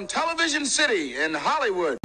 from 0.00 0.06
Television 0.06 0.64
City 0.64 1.14
in 1.16 1.34
Hollywood. 1.34 1.98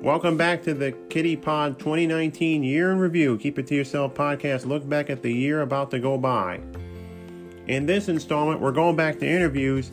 Welcome 0.00 0.36
back 0.36 0.62
to 0.62 0.74
the 0.74 0.92
Kitty 1.10 1.34
Pod 1.34 1.76
2019 1.80 2.62
Year 2.62 2.92
in 2.92 3.00
Review. 3.00 3.36
Keep 3.38 3.58
it 3.58 3.66
to 3.66 3.74
yourself 3.74 4.14
podcast. 4.14 4.64
Look 4.64 4.88
back 4.88 5.10
at 5.10 5.22
the 5.22 5.32
year 5.32 5.62
about 5.62 5.90
to 5.90 5.98
go 5.98 6.16
by. 6.16 6.60
In 7.66 7.84
this 7.84 8.08
installment, 8.08 8.60
we're 8.60 8.70
going 8.70 8.94
back 8.94 9.18
to 9.18 9.26
interviews 9.26 9.90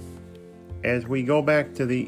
as 0.84 1.08
we 1.08 1.24
go 1.24 1.42
back 1.42 1.74
to 1.74 1.88
the 1.88 2.08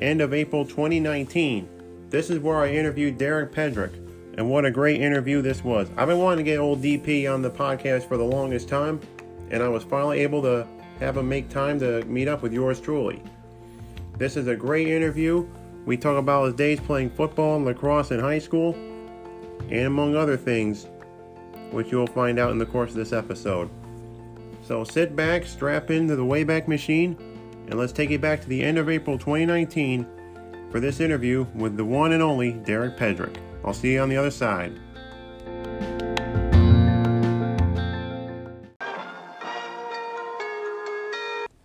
end 0.00 0.22
of 0.22 0.32
April 0.32 0.64
2019. 0.64 1.68
This 2.08 2.30
is 2.30 2.38
where 2.38 2.60
I 2.60 2.70
interviewed 2.70 3.18
Derek 3.18 3.52
Pedrick, 3.52 3.92
and 4.38 4.48
what 4.48 4.64
a 4.64 4.70
great 4.70 5.02
interview 5.02 5.42
this 5.42 5.62
was. 5.62 5.90
I've 5.98 6.08
been 6.08 6.18
wanting 6.18 6.46
to 6.46 6.50
get 6.50 6.58
old 6.58 6.82
DP 6.82 7.30
on 7.30 7.42
the 7.42 7.50
podcast 7.50 8.08
for 8.08 8.16
the 8.16 8.24
longest 8.24 8.70
time, 8.70 9.00
and 9.50 9.62
I 9.62 9.68
was 9.68 9.84
finally 9.84 10.20
able 10.20 10.40
to 10.40 10.66
have 11.00 11.16
him 11.16 11.28
make 11.28 11.48
time 11.48 11.78
to 11.80 12.04
meet 12.04 12.28
up 12.28 12.42
with 12.42 12.52
yours 12.52 12.80
truly. 12.80 13.22
This 14.16 14.36
is 14.36 14.48
a 14.48 14.56
great 14.56 14.88
interview. 14.88 15.46
We 15.86 15.96
talk 15.96 16.18
about 16.18 16.46
his 16.46 16.54
days 16.54 16.80
playing 16.80 17.10
football 17.10 17.56
and 17.56 17.64
lacrosse 17.64 18.10
in 18.10 18.20
high 18.20 18.40
school, 18.40 18.74
and 19.70 19.86
among 19.86 20.16
other 20.16 20.36
things, 20.36 20.86
which 21.70 21.92
you'll 21.92 22.06
find 22.06 22.38
out 22.38 22.50
in 22.50 22.58
the 22.58 22.66
course 22.66 22.90
of 22.90 22.96
this 22.96 23.12
episode. 23.12 23.70
So 24.62 24.84
sit 24.84 25.14
back, 25.14 25.46
strap 25.46 25.90
into 25.90 26.16
the 26.16 26.24
Wayback 26.24 26.68
Machine, 26.68 27.16
and 27.68 27.78
let's 27.78 27.92
take 27.92 28.10
it 28.10 28.20
back 28.20 28.40
to 28.42 28.48
the 28.48 28.62
end 28.62 28.78
of 28.78 28.88
April 28.88 29.18
2019 29.18 30.06
for 30.70 30.80
this 30.80 31.00
interview 31.00 31.46
with 31.54 31.76
the 31.76 31.84
one 31.84 32.12
and 32.12 32.22
only 32.22 32.52
Derek 32.52 32.96
Pedrick. 32.96 33.36
I'll 33.64 33.72
see 33.72 33.94
you 33.94 34.00
on 34.00 34.08
the 34.08 34.16
other 34.16 34.30
side. 34.30 34.78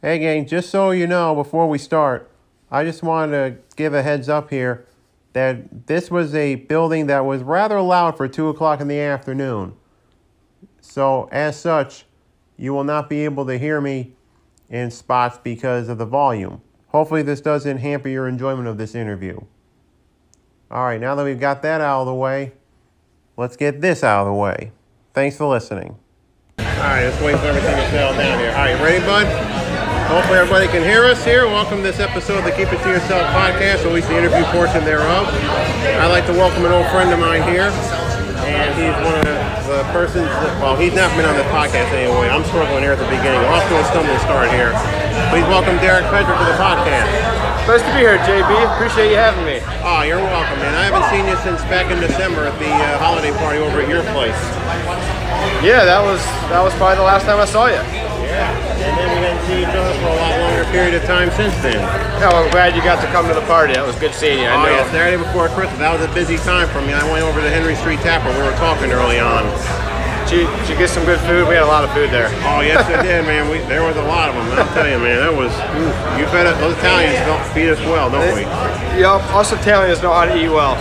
Hey, 0.04 0.20
gang, 0.20 0.46
just 0.46 0.70
so 0.70 0.92
you 0.92 1.08
know 1.08 1.34
before 1.34 1.70
we 1.70 1.78
start, 1.78 2.30
I 2.70 2.84
just 2.84 3.04
wanted 3.04 3.32
to 3.32 3.76
give 3.78 3.94
a 3.94 4.04
heads 4.04 4.28
up 4.28 4.50
here 4.50 4.86
that 5.32 5.88
this 5.88 6.12
was 6.12 6.36
a 6.36 6.56
building 6.56 7.08
that 7.08 7.24
was 7.24 7.42
rather 7.42 7.80
loud 7.80 8.18
for 8.18 8.28
2 8.28 8.50
o'clock 8.50 8.82
in 8.82 8.90
the 8.90 9.00
afternoon. 9.00 9.76
So, 10.82 11.30
as 11.32 11.58
such, 11.58 12.04
you 12.58 12.74
will 12.74 12.84
not 12.84 13.10
be 13.10 13.24
able 13.24 13.46
to 13.46 13.58
hear 13.58 13.80
me 13.80 14.12
in 14.70 14.92
spots 14.92 15.40
because 15.42 15.88
of 15.88 16.00
the 16.00 16.06
volume. 16.06 16.62
Hopefully, 16.90 17.22
this 17.22 17.40
doesn't 17.40 17.78
hamper 17.78 18.10
your 18.10 18.28
enjoyment 18.28 18.68
of 18.68 18.78
this 18.78 18.96
interview. 18.96 19.40
All 20.70 20.84
right, 20.84 21.00
now 21.00 21.16
that 21.16 21.24
we've 21.24 21.40
got 21.40 21.62
that 21.62 21.80
out 21.80 22.02
of 22.02 22.08
the 22.08 22.14
way, 22.14 22.52
let's 23.38 23.56
get 23.56 23.80
this 23.80 24.04
out 24.04 24.24
of 24.24 24.28
the 24.28 24.34
way. 24.34 24.74
Thanks 25.14 25.38
for 25.38 25.46
listening. 25.46 25.96
All 26.60 26.66
right, 26.66 27.06
let's 27.06 27.22
wait 27.22 27.40
for 27.40 27.46
everything 27.46 27.74
to 27.74 27.90
settle 27.90 28.18
down 28.18 28.38
here. 28.38 28.50
All 28.50 28.66
right, 28.66 28.82
ready, 28.82 29.00
bud? 29.06 29.53
Hopefully, 30.12 30.38
everybody 30.38 30.68
can 30.68 30.84
hear 30.84 31.06
us 31.06 31.24
here. 31.24 31.48
Welcome 31.48 31.80
to 31.80 31.88
this 31.88 32.00
episode 32.00 32.40
of 32.40 32.46
the 32.46 32.52
Keep 32.52 32.76
It 32.76 32.84
To 32.84 32.90
Yourself 32.92 33.24
podcast, 33.32 33.88
or 33.88 33.92
at 33.92 33.96
least 33.96 34.12
the 34.12 34.18
interview 34.20 34.44
portion 34.52 34.84
thereof. 34.84 35.26
I'd 35.98 36.12
like 36.12 36.28
to 36.28 36.36
welcome 36.36 36.66
an 36.66 36.72
old 36.76 36.86
friend 36.92 37.10
of 37.10 37.20
mine 37.20 37.42
here, 37.48 37.72
and 38.44 38.70
he's 38.76 38.94
one 39.02 39.16
of 39.16 39.26
the 39.26 39.82
persons, 39.96 40.28
that, 40.28 40.54
well, 40.60 40.76
he's 40.76 40.94
not 40.94 41.10
been 41.16 41.26
on 41.26 41.40
the 41.40 41.48
podcast 41.50 41.90
anyway. 41.96 42.28
I'm 42.30 42.44
struggling 42.46 42.84
here 42.84 42.94
at 42.94 43.02
the 43.02 43.10
beginning. 43.10 43.42
We're 43.42 43.56
off 43.56 43.66
to 43.72 43.76
a 43.80 43.86
stumbling 43.90 44.20
start 44.22 44.52
here. 44.52 44.76
Please 45.32 45.48
welcome 45.50 45.80
Derek 45.80 46.06
Pedrick 46.12 46.36
to 46.36 46.48
the 46.52 46.60
podcast. 46.60 47.10
Nice 47.66 47.82
to 47.82 47.92
be 47.96 48.04
here, 48.04 48.20
JB. 48.28 48.52
Appreciate 48.76 49.10
you 49.10 49.18
having 49.18 49.48
me. 49.48 49.64
Oh, 49.88 50.04
you're 50.04 50.20
welcome, 50.20 50.60
man. 50.60 50.76
I 50.76 50.84
haven't 50.92 51.08
seen 51.10 51.24
you 51.26 51.40
since 51.48 51.64
back 51.72 51.88
in 51.90 51.98
December 52.04 52.44
at 52.44 52.56
the 52.60 52.70
uh, 52.70 53.00
holiday 53.00 53.32
party 53.40 53.64
over 53.64 53.80
at 53.80 53.88
your 53.88 54.04
place. 54.12 54.38
Yeah, 55.64 55.88
that 55.88 56.04
was 56.04 56.20
that 56.52 56.60
was 56.60 56.76
probably 56.76 57.00
the 57.00 57.08
last 57.08 57.24
time 57.24 57.40
I 57.40 57.48
saw 57.48 57.72
you. 57.72 57.80
Yeah, 58.28 58.52
and 58.84 58.94
then 59.00 59.10
see 59.48 59.62
each 59.62 59.76
other 59.76 59.94
for 60.00 60.10
a 60.10 60.18
lot 60.18 60.34
longer 60.40 60.64
period 60.72 60.96
of 60.96 61.04
time 61.04 61.30
since 61.32 61.54
then. 61.62 61.78
Yeah, 61.78 62.34
well, 62.34 62.44
I'm 62.44 62.52
glad 62.52 62.76
you 62.76 62.82
got 62.82 63.04
to 63.04 63.10
come 63.12 63.28
to 63.28 63.36
the 63.36 63.46
party. 63.46 63.74
That 63.74 63.86
was 63.86 63.96
good 63.98 64.14
seeing 64.14 64.40
you. 64.42 64.50
I 64.50 64.56
oh, 64.56 64.64
know. 64.64 64.72
yeah, 64.74 64.92
Saturday 64.92 65.22
before 65.22 65.50
Christmas. 65.54 65.78
That 65.80 65.94
was 65.94 66.02
a 66.02 66.12
busy 66.16 66.38
time 66.42 66.68
for 66.70 66.82
me. 66.82 66.94
I 66.94 67.04
went 67.12 67.22
over 67.22 67.42
to 67.42 67.50
Henry 67.50 67.76
Street 67.76 68.00
Tavern. 68.02 68.34
We 68.34 68.42
were 68.42 68.58
talking 68.58 68.90
early 68.90 69.20
on. 69.20 69.46
Did 70.26 70.44
you, 70.44 70.44
did 70.64 70.68
you 70.74 70.78
get 70.80 70.90
some 70.90 71.06
good 71.06 71.20
food? 71.30 71.46
We 71.46 71.54
had 71.54 71.68
a 71.68 71.70
lot 71.70 71.84
of 71.84 71.92
food 71.94 72.10
there. 72.10 72.32
Oh, 72.48 72.64
yes, 72.64 72.82
I 72.88 73.04
did, 73.04 73.28
man. 73.28 73.52
We, 73.52 73.60
there 73.70 73.84
was 73.84 74.00
a 74.00 74.08
lot 74.08 74.32
of 74.32 74.36
them. 74.40 74.48
I'll 74.56 74.74
tell 74.74 74.88
you, 74.88 74.98
man. 74.98 75.20
That 75.20 75.36
was, 75.36 75.54
ooh, 75.78 75.94
you 76.18 76.26
fed 76.32 76.48
us, 76.48 76.58
those 76.58 76.74
Italians 76.80 77.20
don't 77.28 77.46
feed 77.54 77.70
us 77.70 77.82
well, 77.86 78.10
don't 78.10 78.34
we? 78.34 78.48
Yep, 78.98 79.22
us 79.36 79.52
Italians 79.52 80.02
know 80.02 80.14
how 80.14 80.26
to 80.26 80.34
eat 80.34 80.50
well. 80.50 80.74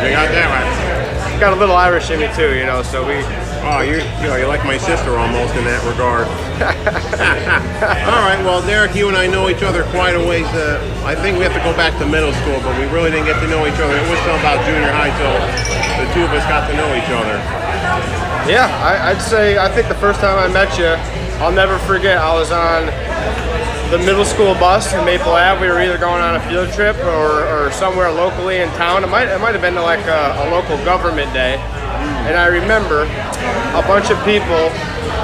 We 0.00 0.14
got 0.14 0.30
that 0.32 0.48
right. 0.48 1.40
Got 1.40 1.52
a 1.52 1.56
little 1.56 1.76
Irish 1.76 2.08
in 2.10 2.20
me 2.20 2.30
too, 2.34 2.54
you 2.56 2.64
know. 2.64 2.82
So 2.82 3.04
we. 3.04 3.20
Oh, 3.68 3.84
you're, 3.84 4.00
you 4.00 4.26
know, 4.32 4.40
you're 4.40 4.48
like 4.48 4.64
my 4.64 4.80
sister 4.80 5.20
almost 5.20 5.52
in 5.52 5.68
that 5.68 5.84
regard. 5.84 6.24
All 8.08 8.24
right, 8.24 8.40
well, 8.40 8.64
Derek, 8.64 8.96
you 8.96 9.12
and 9.12 9.16
I 9.16 9.28
know 9.28 9.52
each 9.52 9.60
other 9.60 9.84
quite 9.92 10.16
a 10.16 10.24
ways. 10.24 10.48
Uh, 10.56 10.80
I 11.04 11.12
think 11.12 11.36
we 11.36 11.44
have 11.44 11.52
to 11.52 11.60
go 11.60 11.76
back 11.76 11.92
to 12.00 12.08
middle 12.08 12.32
school, 12.32 12.56
but 12.64 12.72
we 12.80 12.88
really 12.88 13.12
didn't 13.12 13.28
get 13.28 13.36
to 13.44 13.48
know 13.52 13.68
each 13.68 13.76
other. 13.76 13.92
It 13.92 14.08
was 14.08 14.16
still 14.24 14.40
about 14.40 14.64
junior 14.64 14.88
high 14.88 15.12
till 15.20 15.36
the 16.00 16.08
two 16.16 16.24
of 16.24 16.32
us 16.32 16.48
got 16.48 16.64
to 16.64 16.74
know 16.80 16.88
each 16.96 17.12
other. 17.12 17.36
Yeah, 18.48 18.72
I, 18.80 19.12
I'd 19.12 19.20
say 19.20 19.60
I 19.60 19.68
think 19.68 19.92
the 19.92 20.00
first 20.00 20.24
time 20.24 20.40
I 20.40 20.48
met 20.48 20.72
you, 20.80 20.96
I'll 21.44 21.52
never 21.52 21.76
forget. 21.84 22.16
I 22.16 22.32
was 22.32 22.48
on 22.48 22.88
the 23.90 23.98
middle 23.98 24.24
school 24.24 24.52
bus 24.54 24.92
in 24.92 25.04
Maple 25.04 25.32
Ave. 25.32 25.60
We 25.60 25.68
were 25.68 25.80
either 25.80 25.96
going 25.96 26.20
on 26.20 26.36
a 26.36 26.40
field 26.48 26.70
trip 26.72 26.96
or, 26.98 27.48
or 27.48 27.72
somewhere 27.72 28.10
locally 28.10 28.58
in 28.58 28.68
town. 28.76 29.02
It 29.02 29.08
might 29.08 29.28
it 29.28 29.40
might 29.40 29.52
have 29.52 29.62
been 29.62 29.74
like 29.76 30.04
a, 30.06 30.44
a 30.44 30.50
local 30.50 30.76
government 30.84 31.32
day. 31.32 31.56
And 32.28 32.36
I 32.36 32.46
remember 32.46 33.02
a 33.72 33.82
bunch 33.88 34.10
of 34.10 34.18
people 34.24 34.68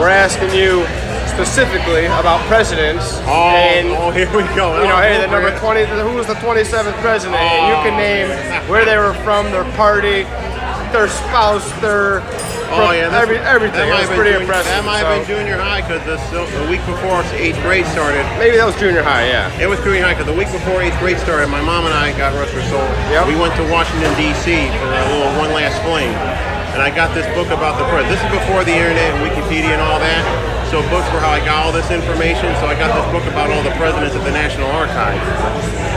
were 0.00 0.08
asking 0.08 0.54
you 0.56 0.86
specifically 1.28 2.06
about 2.06 2.40
presidents. 2.48 3.20
Oh, 3.28 3.52
and 3.52 3.88
oh, 4.00 4.10
here 4.10 4.28
we 4.32 4.44
go. 4.56 4.80
you 4.80 4.88
know, 4.88 4.96
Oh, 4.96 5.02
hey, 5.02 5.20
the 5.20 5.28
number 5.28 5.52
20, 5.58 5.84
who 6.00 6.16
was 6.16 6.26
the 6.26 6.38
27th 6.40 6.94
president? 7.04 7.36
And 7.36 7.68
you 7.68 7.76
can 7.84 7.94
oh, 7.94 8.00
name 8.00 8.70
where 8.70 8.84
they 8.84 8.96
were 8.96 9.14
from, 9.24 9.50
their 9.52 9.68
party, 9.76 10.24
their 10.94 11.08
spouse, 11.08 11.68
their 11.80 12.20
Oh 12.72 12.90
yeah, 12.92 13.08
that's- 13.12 13.22
every, 13.22 13.38
everything. 13.38 13.86
That 13.86 13.88
It 13.88 13.92
might 13.92 14.08
was 14.08 14.16
pretty 14.16 14.32
junior- 14.32 14.46
impressive. 14.48 14.72
That 14.72 14.84
might 14.84 15.00
so- 15.04 15.10
have 15.12 15.26
been 15.26 15.36
junior 15.36 15.58
high 15.60 15.80
because 15.84 16.02
the, 16.08 16.16
the 16.62 16.66
week 16.70 16.82
before 16.86 17.20
eighth 17.36 17.60
grade 17.62 17.86
started, 17.92 18.24
Maybe 18.40 18.56
that 18.56 18.66
was 18.66 18.74
junior 18.80 19.02
high, 19.04 19.28
yeah. 19.28 19.50
it 19.60 19.68
was 19.68 19.78
junior 19.84 20.02
high 20.02 20.14
because 20.16 20.26
the 20.30 20.36
week 20.38 20.50
before 20.50 20.80
eighth 20.80 20.96
grade 20.98 21.18
started, 21.20 21.48
my 21.52 21.60
mom 21.62 21.84
and 21.86 21.94
I 21.94 22.10
got 22.16 22.32
rest 22.34 22.52
her 22.56 22.64
soul. 22.72 22.86
Yep. 23.12 23.28
We 23.28 23.36
went 23.36 23.54
to 23.60 23.64
Washington 23.70 24.10
D.C. 24.16 24.70
for 24.80 24.88
a 24.90 25.04
little 25.12 25.32
one 25.38 25.52
last 25.52 25.76
fling, 25.84 26.10
and 26.74 26.80
I 26.82 26.88
got 26.94 27.14
this 27.14 27.26
book 27.36 27.48
about 27.54 27.76
the 27.78 27.84
president. 27.92 28.14
This 28.16 28.22
is 28.24 28.30
before 28.32 28.64
the 28.64 28.74
internet 28.74 29.12
and 29.14 29.20
Wikipedia 29.22 29.74
and 29.76 29.82
all 29.84 29.98
that. 30.00 30.22
So 30.74 30.82
books 30.90 31.06
were 31.14 31.22
how 31.22 31.30
I 31.30 31.38
got 31.38 31.62
all 31.64 31.70
this 31.70 31.92
information. 31.94 32.50
So 32.58 32.66
I 32.66 32.74
got 32.74 32.90
this 32.98 33.06
book 33.14 33.22
about 33.30 33.46
all 33.48 33.62
the 33.62 33.70
presidents 33.78 34.16
at 34.16 34.24
the 34.26 34.32
National 34.34 34.66
Archives. 34.74 35.22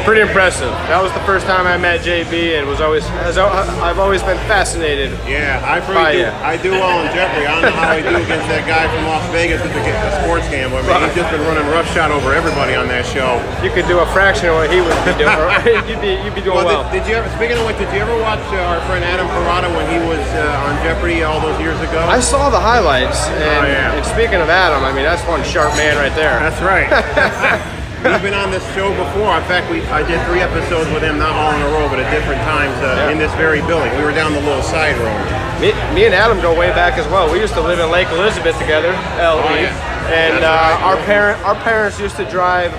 Pretty 0.06 0.22
impressive. 0.22 0.70
That 0.88 1.02
was 1.04 1.12
the 1.18 1.20
first 1.26 1.50
time 1.50 1.66
I 1.68 1.76
met 1.76 2.00
JB, 2.06 2.56
and 2.56 2.64
was 2.70 2.80
always 2.80 3.04
as 3.28 3.36
I- 3.42 3.50
I've 3.84 3.98
always 4.00 4.22
been 4.24 4.38
fascinated. 4.48 5.12
Yeah, 5.28 5.60
I 5.66 5.82
Bye, 5.82 5.84
pretty 5.84 6.24
do. 6.24 6.24
yeah. 6.30 6.48
I 6.48 6.56
do 6.56 6.72
well 6.72 7.04
in 7.04 7.12
Jeopardy. 7.12 7.44
I 7.44 7.52
don't 7.60 7.66
know 7.68 7.76
how 7.76 7.92
I 7.92 8.00
do 8.00 8.16
against 8.16 8.48
that 8.48 8.64
guy 8.70 8.88
from 8.88 9.04
Las 9.10 9.26
Vegas 9.36 9.60
with 9.66 9.74
the, 9.76 9.82
the 9.84 10.14
sports 10.24 10.48
gambler. 10.48 10.80
Man, 10.88 11.04
he's 11.10 11.18
just 11.20 11.28
been 11.34 11.44
running 11.44 11.68
roughshod 11.74 12.12
over 12.16 12.32
everybody 12.32 12.72
on 12.78 12.88
that 12.88 13.04
show. 13.04 13.42
You 13.60 13.74
could 13.74 13.84
do 13.92 14.00
a 14.00 14.08
fraction 14.16 14.48
of 14.48 14.62
what 14.62 14.70
he 14.72 14.80
would 14.80 14.96
be 15.04 15.12
doing. 15.20 15.36
you'd 15.92 16.00
be 16.00 16.16
you'd 16.24 16.38
be 16.38 16.46
doing 16.46 16.64
well. 16.64 16.88
Did, 16.88 17.04
did 17.04 17.12
you 17.12 17.16
ever? 17.20 17.28
Speaking 17.36 17.58
of 17.60 17.66
which, 17.68 17.76
did 17.82 17.90
you 17.92 18.00
ever 18.00 18.16
watch 18.24 18.40
uh, 18.56 18.72
our 18.72 18.80
friend 18.88 19.04
Adam 19.04 19.28
Parada 19.36 19.68
when 19.76 19.90
he 19.92 20.00
was 20.08 20.24
uh, 20.40 20.68
on 20.72 20.80
Jeopardy 20.88 21.28
all 21.28 21.42
those 21.44 21.60
years 21.60 21.76
ago? 21.84 22.00
I 22.08 22.22
saw 22.24 22.48
the 22.48 22.62
highlights, 22.62 23.28
and, 23.44 23.60
Oh, 23.60 23.68
yeah. 23.68 23.92
and 24.00 24.06
speaking 24.08 24.40
of 24.40 24.48
Adam, 24.48 24.67
I 24.76 24.92
mean 24.94 25.04
that's 25.04 25.24
one 25.28 25.44
sharp 25.44 25.76
man 25.78 25.96
right 25.98 26.14
there. 26.16 26.40
That's 26.40 26.62
right. 26.62 26.88
We've 27.98 28.22
been 28.22 28.34
on 28.38 28.52
this 28.52 28.64
show 28.76 28.90
before. 28.94 29.36
In 29.36 29.44
fact, 29.50 29.70
we 29.72 29.82
I 29.90 30.06
did 30.06 30.22
three 30.28 30.40
episodes 30.40 30.90
with 30.94 31.02
him, 31.04 31.18
not 31.18 31.32
all 31.34 31.52
in 31.56 31.62
a 31.62 31.70
row, 31.74 31.90
but 31.90 32.00
at 32.00 32.08
different 32.14 32.40
times 32.44 32.78
uh, 32.84 32.94
Yeah. 33.08 33.12
in 33.12 33.18
this 33.18 33.34
very 33.36 33.60
building. 33.66 33.92
We 33.98 34.04
were 34.04 34.14
down 34.14 34.34
the 34.34 34.42
little 34.42 34.62
side 34.64 34.96
room. 35.02 35.18
Me, 35.60 35.74
me 35.96 36.06
and 36.06 36.14
Adam 36.14 36.40
go 36.40 36.54
way 36.58 36.70
back 36.72 36.98
as 37.00 37.08
well. 37.12 37.32
We 37.32 37.40
used 37.40 37.54
to 37.56 37.62
live 37.62 37.80
in 37.80 37.90
Lake 37.90 38.08
Elizabeth 38.14 38.58
together, 38.60 38.92
LE, 39.18 39.42
Oh, 39.42 39.56
yeah. 39.58 40.14
and 40.14 40.44
uh, 40.46 40.86
our 40.86 40.98
parent 41.10 41.42
our 41.44 41.56
parents 41.66 42.00
used 42.00 42.16
to 42.18 42.26
drive 42.30 42.72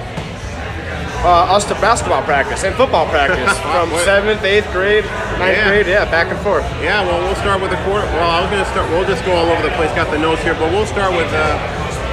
uh, 1.26 1.50
us 1.54 1.64
to 1.66 1.74
basketball 1.82 2.22
practice 2.22 2.62
and 2.64 2.74
football 2.76 3.06
practice 3.10 3.50
from 3.74 3.90
seventh, 4.06 4.42
eighth 4.44 4.70
grade, 4.72 5.04
ninth 5.38 5.56
Yeah. 5.58 5.68
grade, 5.68 5.86
yeah, 5.86 6.04
back 6.10 6.28
and 6.30 6.38
forth. 6.40 6.62
Yeah, 6.82 7.02
well, 7.04 7.18
we'll 7.20 7.36
start 7.42 7.60
with 7.60 7.70
the 7.70 7.80
quarter. 7.82 8.06
Well, 8.14 8.30
I 8.30 8.40
was 8.40 8.50
going 8.50 8.62
to 8.62 8.70
start. 8.70 8.86
We'll 8.90 9.06
just 9.08 9.24
go 9.26 9.32
all 9.34 9.50
over 9.50 9.62
the 9.62 9.74
place. 9.74 9.90
Got 9.98 10.10
the 10.10 10.18
notes 10.18 10.42
here, 10.42 10.54
but 10.54 10.70
we'll 10.70 10.86
start 10.86 11.10
with 11.12 11.28
uh, 11.34 11.58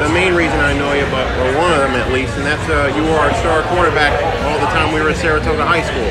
the 0.02 0.10
main 0.10 0.34
reason 0.36 0.57
I 0.60 0.74
know 0.74 0.92
you, 0.98 1.06
but 1.13 1.24
or 1.40 1.54
one 1.56 1.72
of 1.72 1.80
them 1.86 1.96
at 1.96 2.12
least, 2.12 2.34
and 2.36 2.44
that's 2.46 2.66
uh, 2.68 2.92
you 2.98 3.04
were 3.06 3.16
our 3.22 3.31
star 3.40 3.62
quarterback 3.72 4.12
all 4.50 4.57
the 4.60 4.68
time 4.74 4.92
we 4.94 5.00
were 5.00 5.10
at 5.13 5.18
Saratoga 5.22 5.63
High 5.63 5.86
School. 5.86 6.10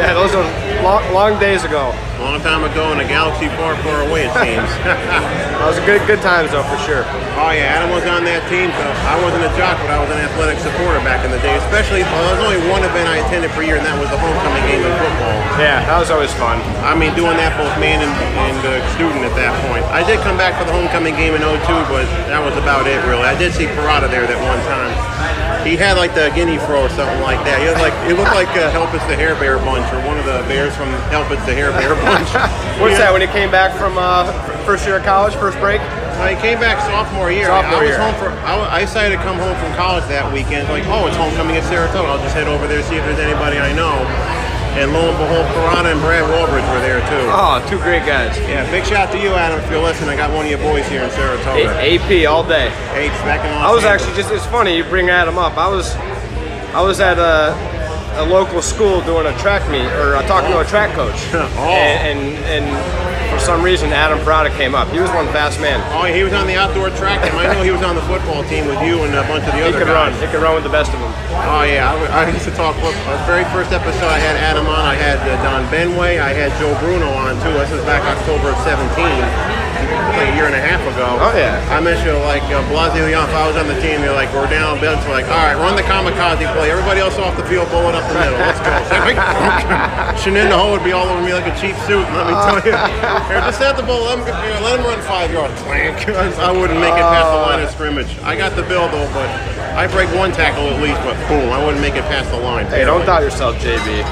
Yeah, 0.00 0.14
those 0.14 0.34
are 0.34 0.42
long, 0.82 1.04
long 1.12 1.38
days 1.38 1.62
ago. 1.64 1.92
Long 2.20 2.40
time 2.40 2.62
ago 2.64 2.92
in 2.92 3.00
a 3.00 3.08
galaxy 3.08 3.48
far, 3.56 3.76
far 3.82 4.06
away, 4.06 4.28
it 4.28 4.34
seems. 4.38 4.70
That 5.60 5.68
was 5.68 5.76
a 5.76 5.84
good 5.84 6.00
good 6.08 6.24
times 6.24 6.56
though 6.56 6.64
for 6.64 6.80
sure. 6.88 7.04
oh 7.36 7.52
yeah, 7.52 7.76
Adam 7.76 7.92
was 7.92 8.00
on 8.08 8.24
that 8.24 8.40
team, 8.48 8.72
so 8.72 8.86
I 9.04 9.20
wasn't 9.20 9.44
a 9.44 9.52
jock, 9.60 9.76
but 9.84 9.92
I 9.92 10.00
was 10.00 10.08
an 10.08 10.16
athletic 10.16 10.56
supporter 10.56 10.96
back 11.04 11.20
in 11.20 11.28
the 11.28 11.36
day. 11.44 11.52
Especially, 11.68 12.00
well, 12.00 12.16
there 12.24 12.40
was 12.40 12.44
only 12.48 12.60
one 12.72 12.80
event 12.80 13.04
I 13.04 13.20
attended 13.20 13.52
per 13.52 13.60
year, 13.60 13.76
and 13.76 13.84
that 13.84 13.92
was 14.00 14.08
the 14.08 14.16
homecoming 14.16 14.64
game 14.64 14.80
in 14.80 14.88
football. 14.96 15.36
Yeah, 15.60 15.84
that 15.84 16.00
was 16.00 16.08
always 16.08 16.32
fun. 16.32 16.64
I 16.80 16.96
mean, 16.96 17.12
doing 17.12 17.36
that 17.36 17.60
both 17.60 17.76
man 17.76 18.00
and, 18.00 18.08
and 18.40 18.56
uh, 18.64 18.80
student 18.96 19.20
at 19.20 19.36
that 19.36 19.52
point. 19.68 19.84
I 19.92 20.00
did 20.00 20.24
come 20.24 20.40
back 20.40 20.56
for 20.56 20.64
the 20.64 20.72
homecoming 20.72 21.12
game 21.12 21.36
in 21.36 21.44
02, 21.44 21.52
but 21.92 22.08
that 22.32 22.40
was 22.40 22.56
about 22.56 22.88
it, 22.88 22.96
really. 23.04 23.28
I 23.28 23.36
did 23.36 23.52
see 23.52 23.68
Parada 23.68 24.08
there 24.08 24.24
that 24.24 24.40
one 24.40 24.60
time. 24.64 25.19
He 25.66 25.76
had 25.76 25.96
like 26.00 26.14
the 26.14 26.30
guinea 26.34 26.58
fro 26.58 26.86
or 26.86 26.92
something 26.96 27.20
like 27.20 27.38
that. 27.44 27.60
He 27.60 27.68
was 27.68 27.78
like, 27.78 27.92
he 28.08 28.12
looked 28.16 28.32
like 28.34 28.48
uh, 28.56 28.70
Help, 28.72 28.92
It's 28.96 29.04
the 29.06 29.16
Hair 29.16 29.36
Bear 29.36 29.58
Bunch 29.60 29.84
or 29.92 30.00
one 30.08 30.16
of 30.18 30.24
the 30.24 30.40
bears 30.48 30.74
from 30.74 30.88
Help, 31.12 31.30
It's 31.30 31.44
the 31.44 31.54
Hair 31.54 31.70
Bear 31.76 31.94
Bunch. 32.02 32.28
What's 32.80 32.96
Yeah. 32.96 33.06
that 33.08 33.12
when 33.12 33.20
he 33.20 33.28
came 33.28 33.50
back 33.52 33.76
from 33.76 33.98
uh, 34.00 34.28
first 34.64 34.86
year 34.86 34.96
of 34.98 35.04
college, 35.04 35.34
first 35.36 35.58
break? 35.60 35.80
He 36.20 36.36
came 36.36 36.60
back 36.60 36.76
sophomore 36.84 37.32
year. 37.32 37.48
Sophomore 37.48 37.80
I 37.80 37.88
was 37.88 37.96
year. 37.96 38.00
home 38.00 38.12
for. 38.20 38.28
I, 38.44 38.52
I 38.76 38.80
decided 38.84 39.16
to 39.16 39.22
come 39.24 39.40
home 39.40 39.56
from 39.56 39.72
college 39.72 40.04
that 40.12 40.28
weekend. 40.28 40.68
Like, 40.68 40.84
oh, 40.92 41.08
it's 41.08 41.16
homecoming 41.16 41.56
at 41.56 41.64
Saratoga. 41.64 42.12
I'll 42.12 42.20
just 42.20 42.36
head 42.36 42.44
over 42.44 42.68
there 42.68 42.84
see 42.84 43.00
if 43.00 43.04
there's 43.08 43.18
anybody 43.24 43.56
I 43.56 43.72
know. 43.72 43.96
And 44.78 44.92
lo 44.92 45.00
and 45.10 45.18
behold, 45.18 45.46
Parada 45.52 45.90
and 45.92 46.00
Brad 46.00 46.22
Walbridge 46.30 46.64
were 46.70 46.80
there 46.80 47.00
too. 47.10 47.26
Oh, 47.28 47.58
two 47.68 47.78
great 47.78 48.06
guys. 48.06 48.38
Yeah, 48.48 48.68
big 48.70 48.84
shout 48.84 49.08
out 49.08 49.12
to 49.12 49.18
you, 49.18 49.30
Adam, 49.34 49.58
if 49.58 49.68
you're 49.70 49.82
listening. 49.82 50.10
I 50.10 50.16
got 50.16 50.30
one 50.32 50.44
of 50.46 50.50
your 50.50 50.60
boys 50.60 50.86
here 50.88 51.02
in 51.02 51.10
Saratoga. 51.10 51.74
A- 51.78 51.98
AP 51.98 52.28
all 52.30 52.44
day. 52.44 52.68
H 52.94 53.10
back 53.26 53.44
in 53.44 53.50
Los 53.50 53.66
I 53.66 53.74
was 53.74 53.84
Angeles. 53.84 54.02
actually 54.08 54.22
just, 54.22 54.32
it's 54.32 54.46
funny 54.46 54.76
you 54.76 54.84
bring 54.84 55.10
Adam 55.10 55.38
up. 55.38 55.56
I 55.58 55.68
was, 55.68 55.94
I 56.72 56.80
was 56.82 57.00
at 57.00 57.18
a, 57.18 57.52
a 58.22 58.24
local 58.26 58.62
school 58.62 59.00
doing 59.02 59.26
a 59.26 59.36
track 59.38 59.68
meet, 59.70 59.86
or 59.98 60.14
uh, 60.14 60.22
talking 60.28 60.50
to 60.52 60.60
a 60.60 60.64
track 60.64 60.94
coach. 60.94 61.18
Oh. 61.34 61.66
And, 61.74 62.18
and, 62.46 62.64
and 62.64 63.09
for 63.40 63.56
some 63.56 63.64
reason, 63.64 63.88
Adam 63.88 64.20
Prada 64.20 64.52
came 64.60 64.74
up. 64.76 64.92
He 64.92 65.00
was 65.00 65.08
one 65.16 65.24
fast 65.32 65.60
man. 65.64 65.80
Oh, 65.96 66.04
he 66.04 66.20
was 66.22 66.32
on 66.36 66.44
the 66.46 66.56
outdoor 66.60 66.92
track 66.92 67.24
team. 67.24 67.32
I 67.40 67.48
know 67.48 67.62
he 67.64 67.72
was 67.72 67.80
on 67.80 67.96
the 67.96 68.04
football 68.04 68.44
team 68.52 68.68
with 68.68 68.76
you 68.84 69.00
and 69.00 69.16
a 69.16 69.24
bunch 69.24 69.48
of 69.48 69.56
the 69.56 69.64
He 69.64 69.64
other 69.64 69.80
could 69.80 69.88
guys. 69.88 70.12
run. 70.12 70.20
He 70.20 70.28
could 70.28 70.42
run 70.44 70.54
with 70.54 70.64
the 70.64 70.72
best 70.72 70.92
of 70.92 71.00
them. 71.00 71.08
Oh 71.48 71.64
yeah, 71.64 71.88
I 72.12 72.28
used 72.28 72.44
to 72.44 72.52
talk. 72.52 72.76
Look, 72.84 72.92
the 73.08 73.16
very 73.24 73.48
first 73.48 73.72
episode 73.72 74.12
I 74.12 74.20
had 74.20 74.36
Adam 74.36 74.68
on. 74.68 74.84
I 74.84 74.92
had 74.94 75.16
uh, 75.24 75.40
Don 75.40 75.64
Benway. 75.72 76.20
I 76.20 76.36
had 76.36 76.52
Joe 76.60 76.76
Bruno 76.84 77.08
on 77.16 77.40
too. 77.40 77.52
This 77.56 77.72
was 77.72 77.80
back 77.88 78.04
October 78.04 78.52
of 78.52 78.58
'17. 78.60 79.69
Like 80.14 80.30
a 80.30 80.36
year 80.36 80.46
and 80.46 80.54
a 80.54 80.60
half 80.60 80.82
ago. 80.84 81.16
Oh, 81.16 81.32
yeah. 81.32 81.62
I 81.70 81.80
mentioned 81.80 82.18
like 82.26 82.42
uh, 82.52 82.60
Blasio 82.68 83.08
Young. 83.08 83.28
If 83.28 83.34
I 83.34 83.46
was 83.46 83.56
on 83.56 83.66
the 83.68 83.78
team, 83.80 84.00
they're 84.02 84.12
like, 84.12 84.32
we're 84.34 84.50
down 84.50 84.80
bench. 84.80 85.00
We're 85.06 85.16
like, 85.16 85.28
all 85.30 85.40
right, 85.40 85.56
run 85.56 85.76
the 85.76 85.86
kamikaze 85.86 86.44
play. 86.52 86.70
Everybody 86.70 87.00
else 87.00 87.16
off 87.18 87.36
the 87.36 87.46
field, 87.46 87.68
bullet 87.70 87.94
up 87.94 88.04
the 88.10 88.18
middle. 88.18 88.38
Let's 88.38 88.60
go. 88.60 88.70
Shenendehowa 90.20 90.76
would 90.76 90.84
be 90.84 90.92
all 90.92 91.08
over 91.08 91.22
me 91.22 91.32
like 91.32 91.46
a 91.46 91.54
cheap 91.56 91.76
suit. 91.88 92.04
Let 92.12 92.28
me 92.28 92.34
tell 92.36 92.60
you. 92.66 92.76
Here, 93.30 93.40
just 93.46 93.62
have 93.62 93.76
the 93.76 93.86
ball. 93.86 94.04
Let 94.04 94.18
him, 94.18 94.26
here, 94.26 94.60
let 94.60 94.78
him 94.78 94.84
run 94.84 95.00
five 95.02 95.32
yards. 95.32 95.54
Clank. 95.62 96.08
I 96.08 96.50
wouldn't 96.52 96.80
make 96.80 96.94
it 96.94 97.06
past 97.08 97.30
the 97.30 97.40
line 97.40 97.62
of 97.62 97.70
scrimmage. 97.70 98.18
I 98.20 98.36
got 98.36 98.56
the 98.56 98.62
bill 98.62 98.88
though, 98.88 99.08
but 99.14 99.28
I 99.76 99.86
break 99.86 100.12
one 100.14 100.32
tackle 100.32 100.66
at 100.68 100.82
least. 100.82 101.00
But 101.00 101.16
boom, 101.28 101.50
I 101.52 101.64
wouldn't 101.64 101.80
make 101.80 101.94
it 101.94 102.04
past 102.04 102.30
the 102.30 102.38
line. 102.38 102.66
Hey, 102.66 102.84
don't 102.84 103.06
doubt 103.06 103.22
yourself, 103.22 103.56
JB. 103.56 104.02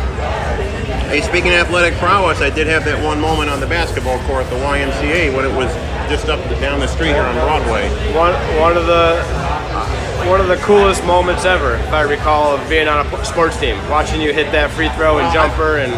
Hey, 1.09 1.23
speaking 1.23 1.53
of 1.53 1.65
athletic 1.65 1.95
prowess, 1.95 2.43
I 2.43 2.51
did 2.51 2.67
have 2.67 2.85
that 2.85 3.03
one 3.03 3.19
moment 3.19 3.49
on 3.49 3.61
the 3.61 3.67
basketball 3.67 4.19
court 4.29 4.45
at 4.45 4.51
the 4.53 4.61
YMCA 4.61 5.35
when 5.35 5.47
it 5.49 5.55
was 5.57 5.73
just 6.13 6.29
up 6.29 6.39
down 6.61 6.81
the 6.81 6.87
street 6.87 7.17
here 7.17 7.25
on 7.25 7.35
Broadway. 7.41 7.89
One, 8.13 8.37
one 8.61 8.77
of 8.77 8.85
the, 8.85 9.17
one 10.29 10.39
of 10.39 10.49
the 10.49 10.57
coolest 10.61 11.03
moments 11.09 11.47
ever, 11.47 11.77
if 11.77 11.93
I 11.97 12.03
recall, 12.03 12.55
of 12.55 12.69
being 12.69 12.89
on 12.89 13.07
a 13.07 13.25
sports 13.25 13.59
team. 13.59 13.77
Watching 13.89 14.21
you 14.21 14.35
hit 14.35 14.53
that 14.53 14.71
free 14.71 14.91
throw 15.01 15.17
and 15.19 15.33
jumper 15.33 15.79
and 15.81 15.97